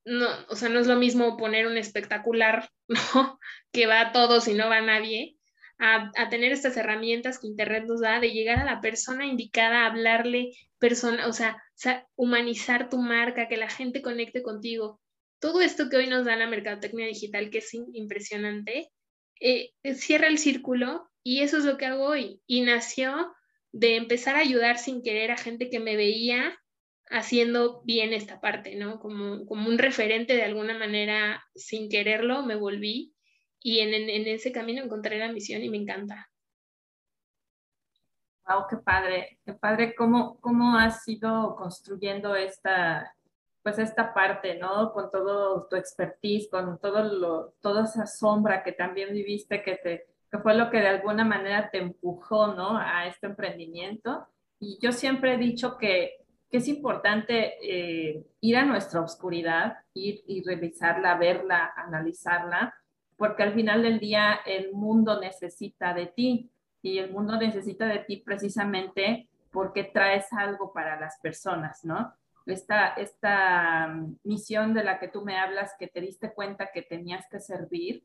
[0.06, 3.40] no, o sea, no es lo mismo poner un espectacular, ¿no?
[3.72, 5.35] Que va a todos y no va a nadie,
[5.78, 10.52] a, tener estas herramientas que Internet nos da de llegar a la persona indicada, hablarle,
[10.80, 11.58] persona, o sea,
[12.16, 15.02] humanizar tu marca, que la gente conecte contigo.
[15.40, 18.90] Todo esto que hoy nos da la mercadotecnia digital, que es impresionante,
[19.42, 22.42] eh, cierra el círculo y eso es lo que hago hoy.
[22.48, 23.34] Y nació
[23.72, 26.58] de empezar a ayudar sin querer a gente que me veía
[27.10, 29.00] haciendo bien esta parte, ¿no?
[29.00, 33.15] Como, como un referente de alguna manera, sin quererlo, me volví
[33.66, 36.30] y en, en, ese camino encontré la misión y me encanta.
[38.48, 43.12] Wow, qué padre, qué padre cómo, cómo has ido construyendo esta,
[43.64, 44.94] pues esta parte, ¿no?
[44.94, 50.06] Con todo tu expertise, con todo lo, toda esa sombra que también viviste, que, te,
[50.32, 52.78] que fue lo que de alguna manera te empujó, ¿no?
[52.78, 54.28] A este emprendimiento.
[54.60, 56.18] Y yo siempre he dicho que
[56.52, 62.72] que es importante eh, ir a nuestra oscuridad, ir y revisarla, verla, analizarla,
[63.18, 66.50] porque al final del día el mundo necesita de ti
[66.82, 72.14] y el mundo necesita de ti precisamente porque traes algo para las personas, ¿no?
[72.46, 76.82] Esta, esta mm, misión de la que tú me hablas, que te diste cuenta que
[76.82, 78.04] tenías que servir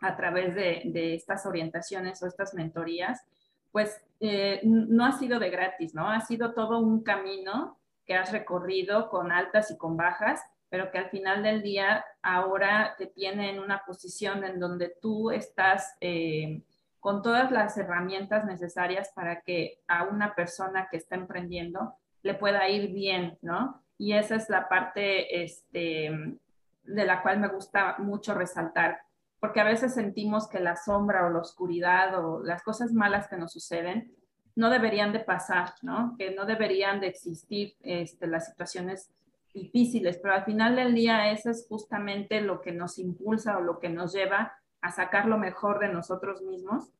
[0.00, 3.24] a través de, de estas orientaciones o estas mentorías,
[3.72, 6.08] pues eh, no ha sido de gratis, ¿no?
[6.08, 10.40] Ha sido todo un camino que has recorrido con altas y con bajas,
[10.72, 15.30] pero que al final del día ahora te tiene en una posición en donde tú
[15.30, 16.62] estás eh,
[16.98, 22.66] con todas las herramientas necesarias para que a una persona que está emprendiendo le pueda
[22.70, 23.82] ir bien, ¿no?
[23.98, 26.38] Y esa es la parte este,
[26.84, 29.02] de la cual me gusta mucho resaltar,
[29.40, 33.36] porque a veces sentimos que la sombra o la oscuridad o las cosas malas que
[33.36, 34.10] nos suceden
[34.56, 36.14] no deberían de pasar, ¿no?
[36.16, 39.10] Que no deberían de existir este, las situaciones
[39.52, 43.78] difíciles, pero al final del día eso es justamente lo que nos impulsa o lo
[43.78, 46.92] que nos lleva a sacar lo mejor de nosotros mismos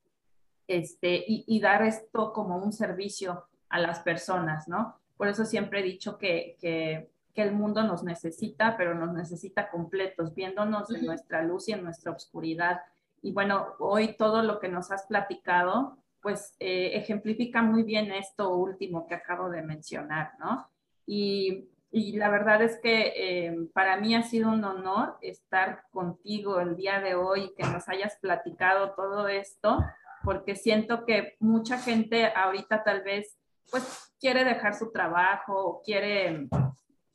[0.68, 4.96] este, y, dar esto como un servicio a las personas, ¿no?
[5.16, 9.70] Por eso siempre he dicho que, que que el mundo nos necesita, pero nos necesita
[9.70, 12.80] completos, viéndonos en nuestra luz y en nuestra oscuridad.
[13.22, 18.54] Y bueno, hoy todo lo que nos has platicado, pues eh, ejemplifica muy bien esto
[18.54, 20.68] último que acabo de mencionar, ¿no?
[21.06, 26.58] Y, y la verdad es que eh, para mí ha sido un honor estar contigo
[26.58, 29.78] el día de hoy, que nos hayas platicado todo esto,
[30.24, 33.36] porque siento que mucha gente ahorita tal vez
[33.70, 36.48] pues quiere dejar su trabajo quiere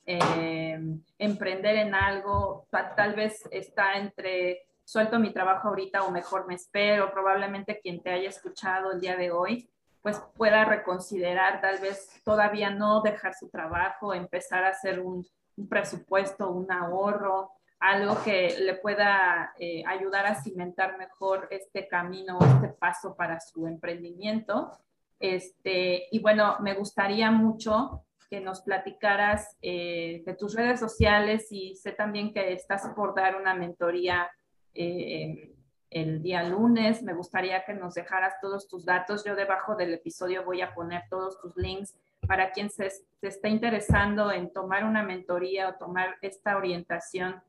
[0.05, 0.80] eh,
[1.17, 7.11] emprender en algo, tal vez está entre suelto mi trabajo ahorita o mejor me espero,
[7.11, 9.69] probablemente quien te haya escuchado el día de hoy,
[10.08, 15.28] pues pueda reconsiderar tal vez todavía no dejar su trabajo, empezar a hacer un,
[15.68, 22.70] presupuesto, un ahorro, algo que le pueda eh, ayudar a cimentar mejor este camino, este
[22.70, 24.72] paso para su emprendimiento.
[25.20, 31.76] Este, y bueno, me gustaría mucho que nos platicaras eh, de tus redes sociales y
[31.76, 34.32] sé también que estás por dar una mentoría
[34.74, 35.57] eh,
[35.90, 37.04] el día lunes.
[37.04, 39.24] Me gustaría que nos dejaras todos tus datos.
[39.24, 41.96] Yo debajo del episodio voy a poner todos tus links
[42.28, 47.42] para quien se, se esté interesando en tomar una mentoría o tomar esta orientación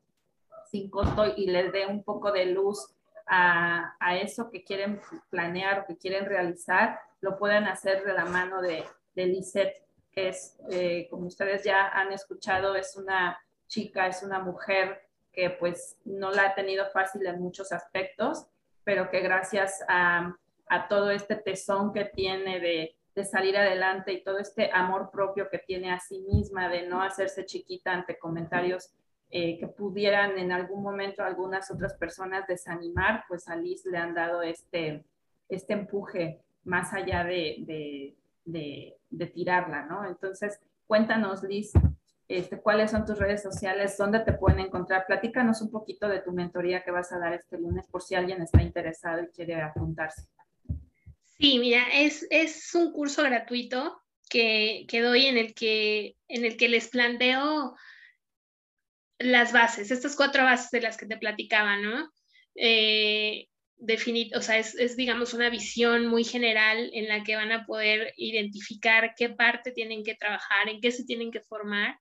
[0.69, 2.93] sin costo y les dé un poco de luz
[3.25, 8.25] a, a, eso que quieren planear o que quieren realizar, lo pueden hacer de la
[8.25, 8.83] mano de,
[9.15, 14.39] de Lisette que es, eh, como ustedes ya han escuchado, es una chica, es una
[14.39, 15.08] mujer
[15.39, 18.45] que pues no la ha tenido fácil en muchos aspectos,
[18.83, 20.35] pero que gracias a,
[20.67, 25.49] a todo este tesón que tiene de, de, salir adelante y todo este amor propio
[25.49, 28.93] que tiene a sí misma, de no hacerse chiquita ante comentarios
[29.31, 34.13] eh, que pudieran en algún momento algunas otras personas desanimar, pues a Liz le han
[34.13, 35.05] dado este,
[35.47, 38.13] este empuje más allá de,
[38.43, 40.03] de, de tirarla, ¿no?
[40.05, 41.71] Entonces, cuéntanos, Liz,
[42.29, 45.05] este, cuáles son tus redes sociales, dónde te pueden encontrar.
[45.05, 48.41] Platícanos un poquito de tu mentoría que vas a dar este lunes por si alguien
[48.41, 50.21] está interesado y quiere apuntarse.
[51.37, 56.55] Sí, mira, es, es un curso gratuito que, que, doy en el que, en el
[56.55, 57.75] que les planteo
[59.17, 62.09] las bases, estas cuatro bases de las que te platicaba, ¿no?
[62.55, 63.47] Eh,
[64.35, 69.13] o sea, es, digamos una visión muy general en la que van a poder identificar
[69.15, 71.97] qué parte tienen que trabajar, en qué se tienen que formar.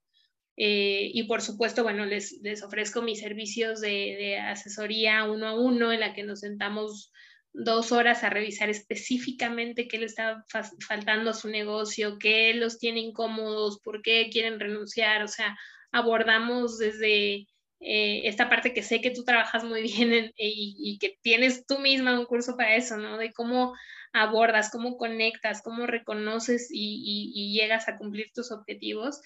[0.60, 5.60] Eh, y por supuesto, bueno, les, les ofrezco mis servicios de, de, asesoría uno a
[5.60, 7.12] uno en la que nos sentamos
[7.52, 10.44] dos horas a revisar específicamente qué le está
[10.86, 15.56] faltando a su negocio, qué los tiene incómodos, por qué quieren renunciar, o sea,
[15.92, 17.46] abordamos desde
[17.80, 22.18] eh, esta parte que sé que tú trabajas muy bien y, que tienes tú misma
[22.18, 23.18] un curso para eso, ¿no?
[23.18, 23.74] De cómo
[24.12, 29.20] abordas, cómo conectas, cómo reconoces y, llegas a cumplir tus objetivos.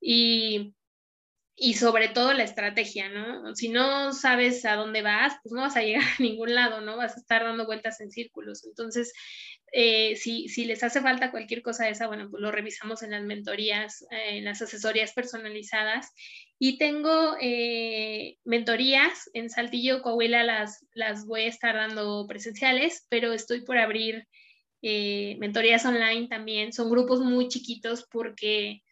[0.00, 0.74] Y,
[1.60, 3.54] y sobre todo la estrategia, ¿no?
[3.56, 6.96] Si no sabes a dónde vas, pues no vas a llegar a ningún lado, ¿no?
[6.96, 8.64] Vas a estar dando vueltas en círculos.
[8.64, 9.12] Entonces,
[9.72, 13.10] eh, si, si, les hace falta cualquier cosa de esa, bueno, pues lo revisamos en
[13.10, 16.12] las mentorías, eh, en las asesorías personalizadas.
[16.60, 23.32] Y tengo eh, mentorías en Saltillo, Coahuila, las, las voy a estar dando presenciales, pero
[23.32, 24.26] estoy por abrir
[24.80, 26.72] mentorías online también.
[26.72, 28.82] Son grupos muy chiquitos porque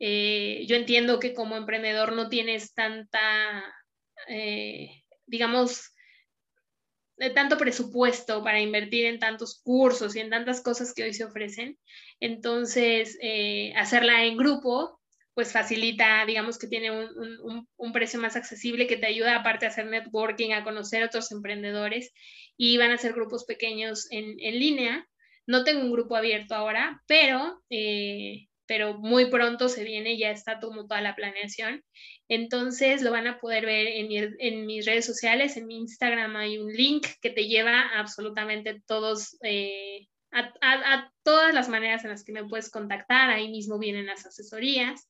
[0.00, 3.62] yo entiendo que como emprendedor no tienes tanta,
[5.26, 5.92] digamos,
[7.20, 11.24] de tanto presupuesto para invertir en tantos cursos y en tantas cosas que hoy se
[11.24, 11.78] ofrecen.
[12.18, 14.98] Entonces, eh, hacerla en grupo,
[15.34, 19.86] pues facilita, digamos que tiene un, precio más accesible que te ayuda aparte a hacer
[19.86, 22.10] networking, a conocer otros emprendedores
[22.56, 25.06] y van a ser grupos pequeños en, línea.
[25.46, 30.60] No tengo un grupo abierto ahora, pero eh, pero muy pronto se viene, ya está
[30.60, 31.82] como toda la planeación.
[32.28, 36.72] Entonces lo van a poder ver en, mis redes sociales, en mi Instagram hay un
[36.72, 42.46] link que te lleva absolutamente todos, eh, a, todas las maneras en las que me
[42.46, 45.08] puedes contactar, ahí mismo vienen las asesorías.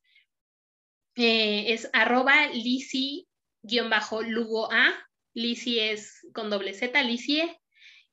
[1.16, 3.28] Eh, es arroba lisi-lugo
[4.72, 7.60] A, lisi es con doble Z, lisie,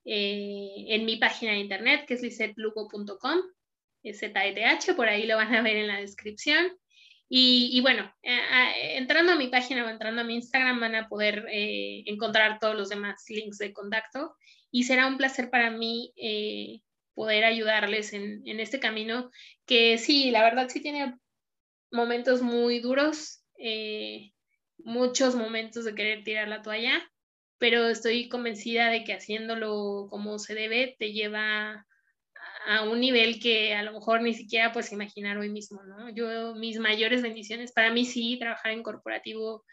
[0.04, 3.40] eh, en mi página de internet que es lisetlugo.com
[4.04, 6.78] ZETH, por ahí lo van a ver en la descripción.
[7.30, 12.04] Y, bueno, entrando a mi página o entrando a mi Instagram van a poder eh,
[12.06, 14.34] encontrar todos los demás links de contacto
[14.72, 16.82] y será un placer para mí eh,
[17.14, 19.32] poder ayudarles en, este camino
[19.66, 21.18] que sí, la verdad sí tiene
[21.92, 24.32] momentos muy duros, eh,
[24.78, 27.02] muchos momentos de querer tirar la toalla,
[27.58, 31.88] pero estoy convencida de que haciéndolo como se debe te lleva
[32.68, 36.10] a un nivel que a lo mejor ni siquiera puedes imaginar hoy mismo, ¿no?
[36.10, 39.64] Yo, mis mayores bendiciones, para mí sí, trabajar en corporativo,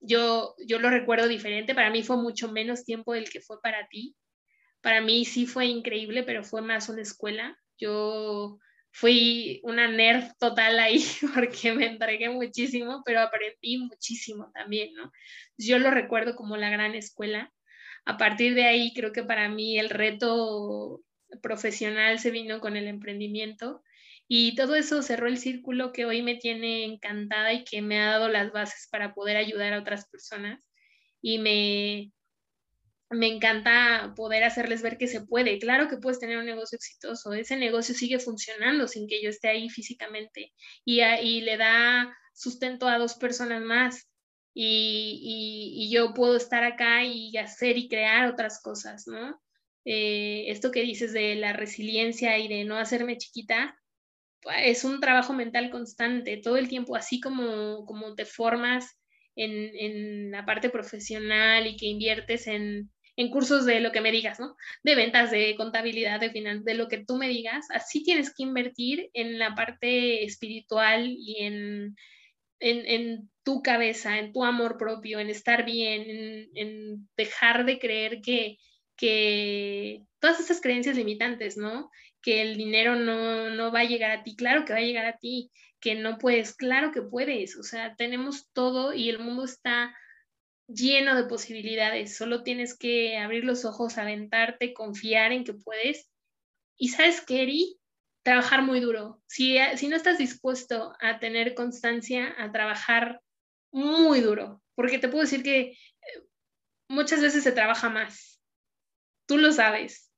[0.00, 3.86] yo, yo lo recuerdo diferente, para mí fue mucho menos tiempo del que fue para
[3.88, 4.16] ti.
[4.80, 7.58] Para mí sí fue increíble, pero fue más una escuela.
[7.76, 8.58] Yo
[8.90, 11.04] fui una nerd total ahí
[11.34, 15.12] porque me entregué muchísimo, pero aprendí muchísimo también, ¿no?
[15.58, 17.52] Yo lo recuerdo como la gran escuela.
[18.06, 21.02] A partir de ahí creo que para mí el reto
[21.42, 23.82] profesional se vino con el emprendimiento
[24.28, 28.12] y todo eso cerró el círculo que hoy me tiene encantada y que me ha
[28.12, 30.60] dado las bases para poder ayudar a otras personas
[31.20, 32.12] y me,
[33.10, 35.58] me encanta poder hacerles ver que se puede.
[35.58, 39.48] Claro que puedes tener un negocio exitoso, ese negocio sigue funcionando sin que yo esté
[39.48, 40.52] ahí físicamente
[40.84, 44.06] y, y le da sustento a dos personas más.
[44.54, 49.40] Y, y, y, yo puedo estar acá y hacer y crear otras cosas, ¿no?
[49.84, 53.78] Eh, esto que dices de la resiliencia y de no hacerme chiquita,
[54.42, 58.98] pues, es un trabajo mental constante, todo el tiempo, así como, como te formas
[59.36, 64.12] en, en la parte profesional y que inviertes en, en, cursos de lo que me
[64.12, 64.56] digas, ¿no?
[64.82, 68.42] De ventas, de contabilidad, de finanzas, de lo que tú me digas, así tienes que
[68.42, 71.96] invertir en la parte espiritual y en,
[72.60, 78.20] en, tu cabeza, en tu amor propio, en estar bien, en, en dejar de creer
[78.20, 78.58] que,
[79.00, 81.90] que todas esas creencias limitantes, ¿no?
[82.20, 85.16] Que el dinero no, va a llegar a ti, claro que va a llegar a
[85.16, 85.50] ti,
[85.80, 89.96] que no puedes, claro que puedes, o sea, tenemos todo y el mundo está
[90.68, 96.10] lleno de posibilidades, solo tienes que abrir los ojos, aventarte, confiar en que puedes.
[96.76, 97.78] Y sabes, Kerry,
[98.22, 99.22] trabajar muy duro.
[99.26, 103.22] Si, si no estás dispuesto a tener constancia, a trabajar
[103.72, 105.76] muy duro, porque te puedo decir que eh,
[106.86, 108.29] muchas veces se trabaja más,
[109.30, 110.10] tú lo sabes.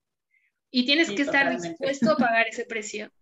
[0.71, 3.13] Y tienes que estar dispuesto a pagar ese precio.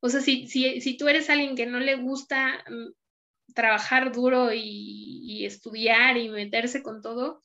[0.00, 4.52] O sea, si, si, si, tú eres alguien que no le gusta mm, trabajar duro
[4.52, 7.40] y, estudiar y meterse con todo,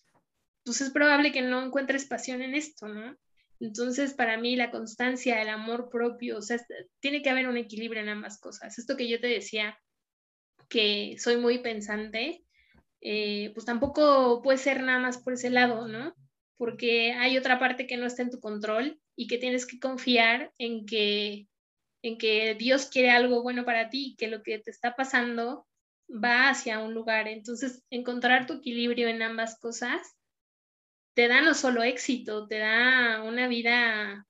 [0.66, 3.16] pues es probable que no encuentres pasión en esto, ¿no?
[3.60, 6.60] Entonces, para mí, la constancia, el amor propio, o sea,
[7.00, 8.80] tiene que haber un equilibrio en ambas cosas.
[8.80, 9.78] Esto que yo te decía,
[10.68, 12.44] que soy muy pensante,
[13.02, 16.16] eh, pues tampoco puede ser nada más por ese lado, ¿no?
[16.58, 20.54] Porque hay otra parte que no está en tu control y que tienes que confiar
[20.58, 21.48] en que,
[22.02, 25.68] en que Dios quiere algo bueno para ti y que lo que te está pasando
[26.10, 27.28] va hacia un lugar.
[27.28, 30.16] Entonces, encontrar tu equilibrio en ambas cosas
[31.16, 34.28] te da no solo éxito, te da una vida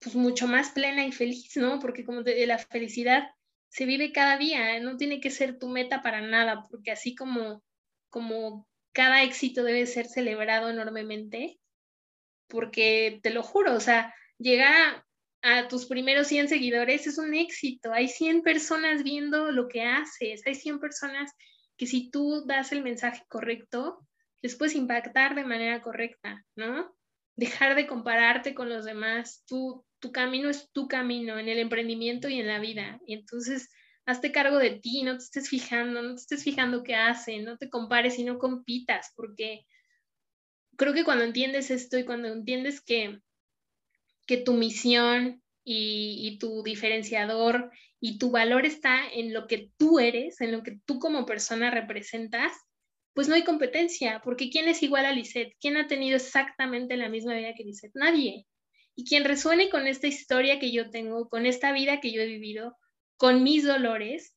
[0.00, 1.78] pues mucho más plena y feliz, ¿no?
[1.78, 3.28] Porque como te, la felicidad
[3.68, 7.62] se vive cada día, no tiene que ser tu meta para nada, porque así como
[8.10, 11.58] como cada éxito debe ser celebrado enormemente,
[12.48, 15.04] porque te lo juro, o sea, llegar
[15.42, 17.92] a, tus primeros 100 seguidores es un éxito.
[17.92, 21.32] Hay 100 personas viendo lo que haces, hay 100 personas
[21.76, 24.06] que si tú das el mensaje correcto,
[24.42, 26.94] les puedes impactar de manera correcta, ¿no?
[27.36, 29.44] Dejar de compararte con los demás.
[29.46, 33.00] tu camino es tu camino en el emprendimiento y en la vida.
[33.06, 33.70] Y entonces,
[34.10, 37.56] hazte cargo de ti, no te estés fijando, no te estés fijando qué hacen, no
[37.56, 39.66] te compares y no compitas, porque
[40.76, 43.20] creo que cuando entiendes esto y cuando entiendes que,
[44.26, 47.70] que tu misión y, y tu diferenciador
[48.00, 51.70] y tu valor está en lo que tú eres, en lo que tú como persona
[51.70, 52.52] representas,
[53.12, 55.56] pues no hay competencia, porque ¿quién es igual a Lisette?
[55.60, 57.94] ¿Quién ha tenido exactamente la misma vida que Lisette?
[57.94, 58.46] Nadie.
[58.94, 62.26] Y quien resuene con esta historia que yo tengo, con esta vida que yo he
[62.26, 62.76] vivido,
[63.20, 64.34] con mis dolores,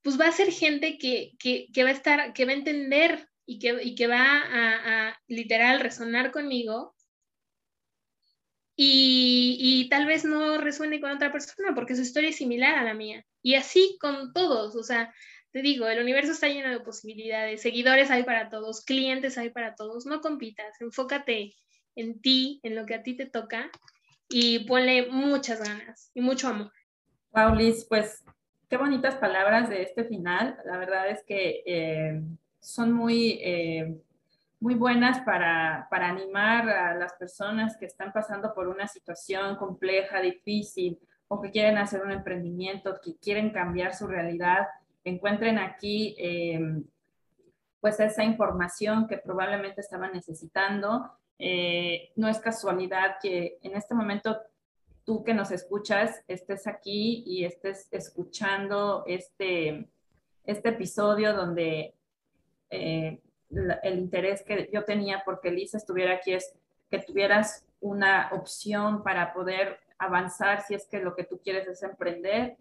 [0.00, 1.36] pues va a ser gente que,
[1.84, 6.32] va a estar, que va a entender y que, que va a, a, literal resonar
[6.32, 6.96] conmigo
[8.74, 12.84] y, y, tal vez no resuene con otra persona porque su historia es similar a
[12.84, 13.26] la mía.
[13.42, 15.12] Y así con todos, o sea,
[15.50, 19.74] te digo, el universo está lleno de posibilidades, seguidores hay para todos, clientes hay para
[19.74, 21.54] todos, no compitas, enfócate
[21.94, 23.70] en ti, en lo que a ti te toca
[24.30, 26.72] y ponle muchas ganas y mucho amor.
[27.36, 27.54] Wow,
[27.90, 28.24] pues
[28.66, 30.58] qué bonitas palabras de este final.
[30.64, 32.22] La verdad es que eh,
[32.60, 34.00] son muy, eh,
[34.58, 40.22] muy buenas para, para, animar a las personas que están pasando por una situación compleja,
[40.22, 40.98] difícil,
[41.28, 44.68] o que quieren hacer un emprendimiento, que quieren cambiar su realidad.
[45.04, 46.58] Encuentren aquí eh,
[47.82, 51.12] pues esa información que probablemente estaban necesitando.
[52.16, 54.40] no es casualidad que en este momento
[55.06, 59.88] tú que nos escuchas estés aquí y estés escuchando este,
[60.44, 61.94] este episodio donde
[62.68, 63.20] eh,
[63.82, 66.52] el interés que yo tenía porque Lisa estuviera aquí es
[66.90, 71.82] que tuvieras una opción para poder avanzar si es que lo que tú quieres es
[71.84, 72.56] emprender.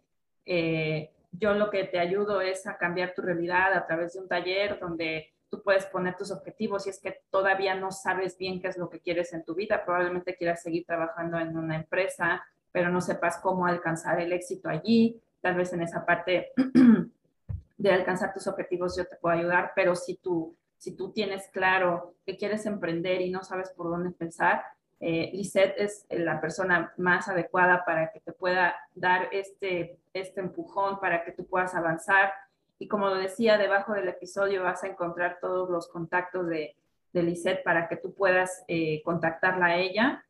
[0.45, 4.27] Eh, yo lo que te ayudo es a cambiar tu realidad a través de un
[4.27, 8.77] taller donde puedes poner tus objetivos si es que todavía no sabes bien qué es
[8.77, 9.83] lo que quieres en tu vida.
[9.85, 15.21] Probablemente quieras seguir trabajando en una empresa, pero no sepas cómo alcanzar el éxito allí.
[15.41, 16.51] Tal vez en esa parte
[17.77, 22.15] de alcanzar tus objetivos yo te puedo ayudar, pero si tú, si tú tienes claro
[22.25, 24.63] que quieres emprender y no sabes por dónde empezar,
[24.99, 30.99] eh, Lisette es la persona más adecuada para que te pueda dar este, este empujón,
[30.99, 32.31] para que tú puedas avanzar
[32.77, 36.75] y como decía, debajo del episodio vas a encontrar todos los contactos de,
[37.13, 40.25] de para que tú puedas eh, contactarla a ella.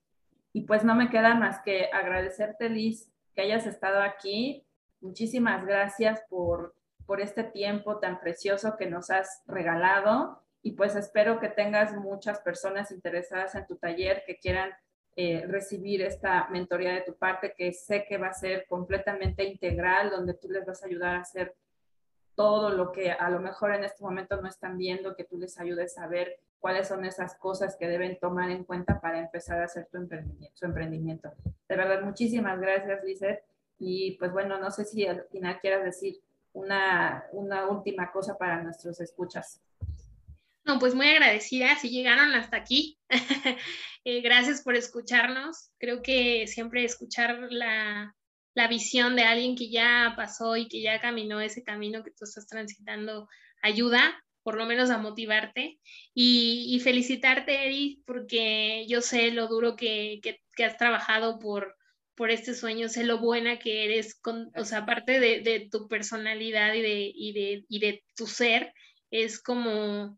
[0.53, 4.65] Y pues no me queda más que agradecerte, Liz, que hayas estado aquí.
[5.01, 10.43] Muchísimas gracias por, por este tiempo tan precioso que nos has regalado.
[10.61, 14.72] Y pues espero que tengas muchas personas interesadas en tu taller que quieran
[15.15, 20.09] eh, recibir esta mentoría de tu parte, que sé que va a ser completamente integral,
[20.11, 21.55] donde tú les vas a ayudar a hacer
[22.36, 25.60] todo lo que a lo mejor en este momento no están viendo, que tú les
[25.60, 29.66] ayudes a ver cuáles son esas cosas que deben tomar en cuenta para empezar a
[29.66, 31.32] hacer tu emprendimiento, su emprendimiento.
[31.70, 33.44] De verdad, muchísimas gracias, Lizeth.
[33.78, 36.22] Y pues bueno, no sé si al final quieras decir
[36.53, 39.62] una, una última cosa para nuestros escuchas.
[40.64, 42.98] No, pues muy agradecida si llegaron hasta aquí.
[44.07, 45.72] Eh, gracias por escucharnos.
[45.80, 48.16] Creo que siempre escuchar la,
[48.56, 52.23] la visión de alguien que ya pasó y que ya caminó ese camino que tú
[52.23, 53.27] estás transitando
[53.61, 55.80] ayuda por lo menos a motivarte
[56.14, 60.22] y, felicitarte, Eri, porque yo sé lo duro que,
[60.64, 61.76] has trabajado por,
[62.14, 66.76] por este sueño, sé lo buena que eres, con, o sea, aparte de, tu personalidad
[66.76, 67.11] y de,
[67.68, 68.72] y de, tu ser,
[69.10, 70.15] es como,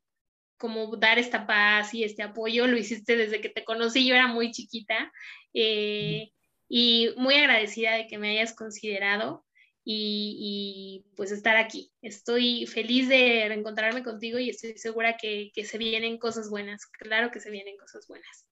[0.58, 4.28] como dar esta paz y este apoyo, lo hiciste desde que te conocí, yo era
[4.28, 5.10] muy chiquita.
[5.54, 6.34] Eh,
[6.70, 9.46] y muy agradecida de que me hayas considerado
[9.90, 11.94] y, pues estar aquí.
[12.02, 16.86] Estoy feliz de reencontrarme contigo y estoy segura que, se vienen cosas buenas.
[16.88, 18.46] Claro que se vienen cosas buenas.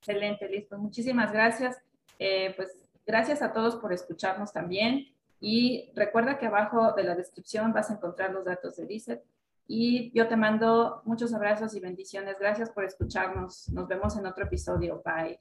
[0.00, 0.76] Excelente, listo.
[0.78, 1.80] Muchísimas gracias.
[2.18, 2.72] Eh, pues
[3.06, 5.14] gracias a todos por escucharnos también.
[5.40, 9.22] Y recuerda que abajo de la descripción vas a encontrar los datos de Lizeth.
[9.68, 12.36] Y yo te mando muchos abrazos y bendiciones.
[12.40, 13.68] Gracias por escucharnos.
[13.68, 15.00] Nos vemos en otro episodio.
[15.04, 15.38] Bye.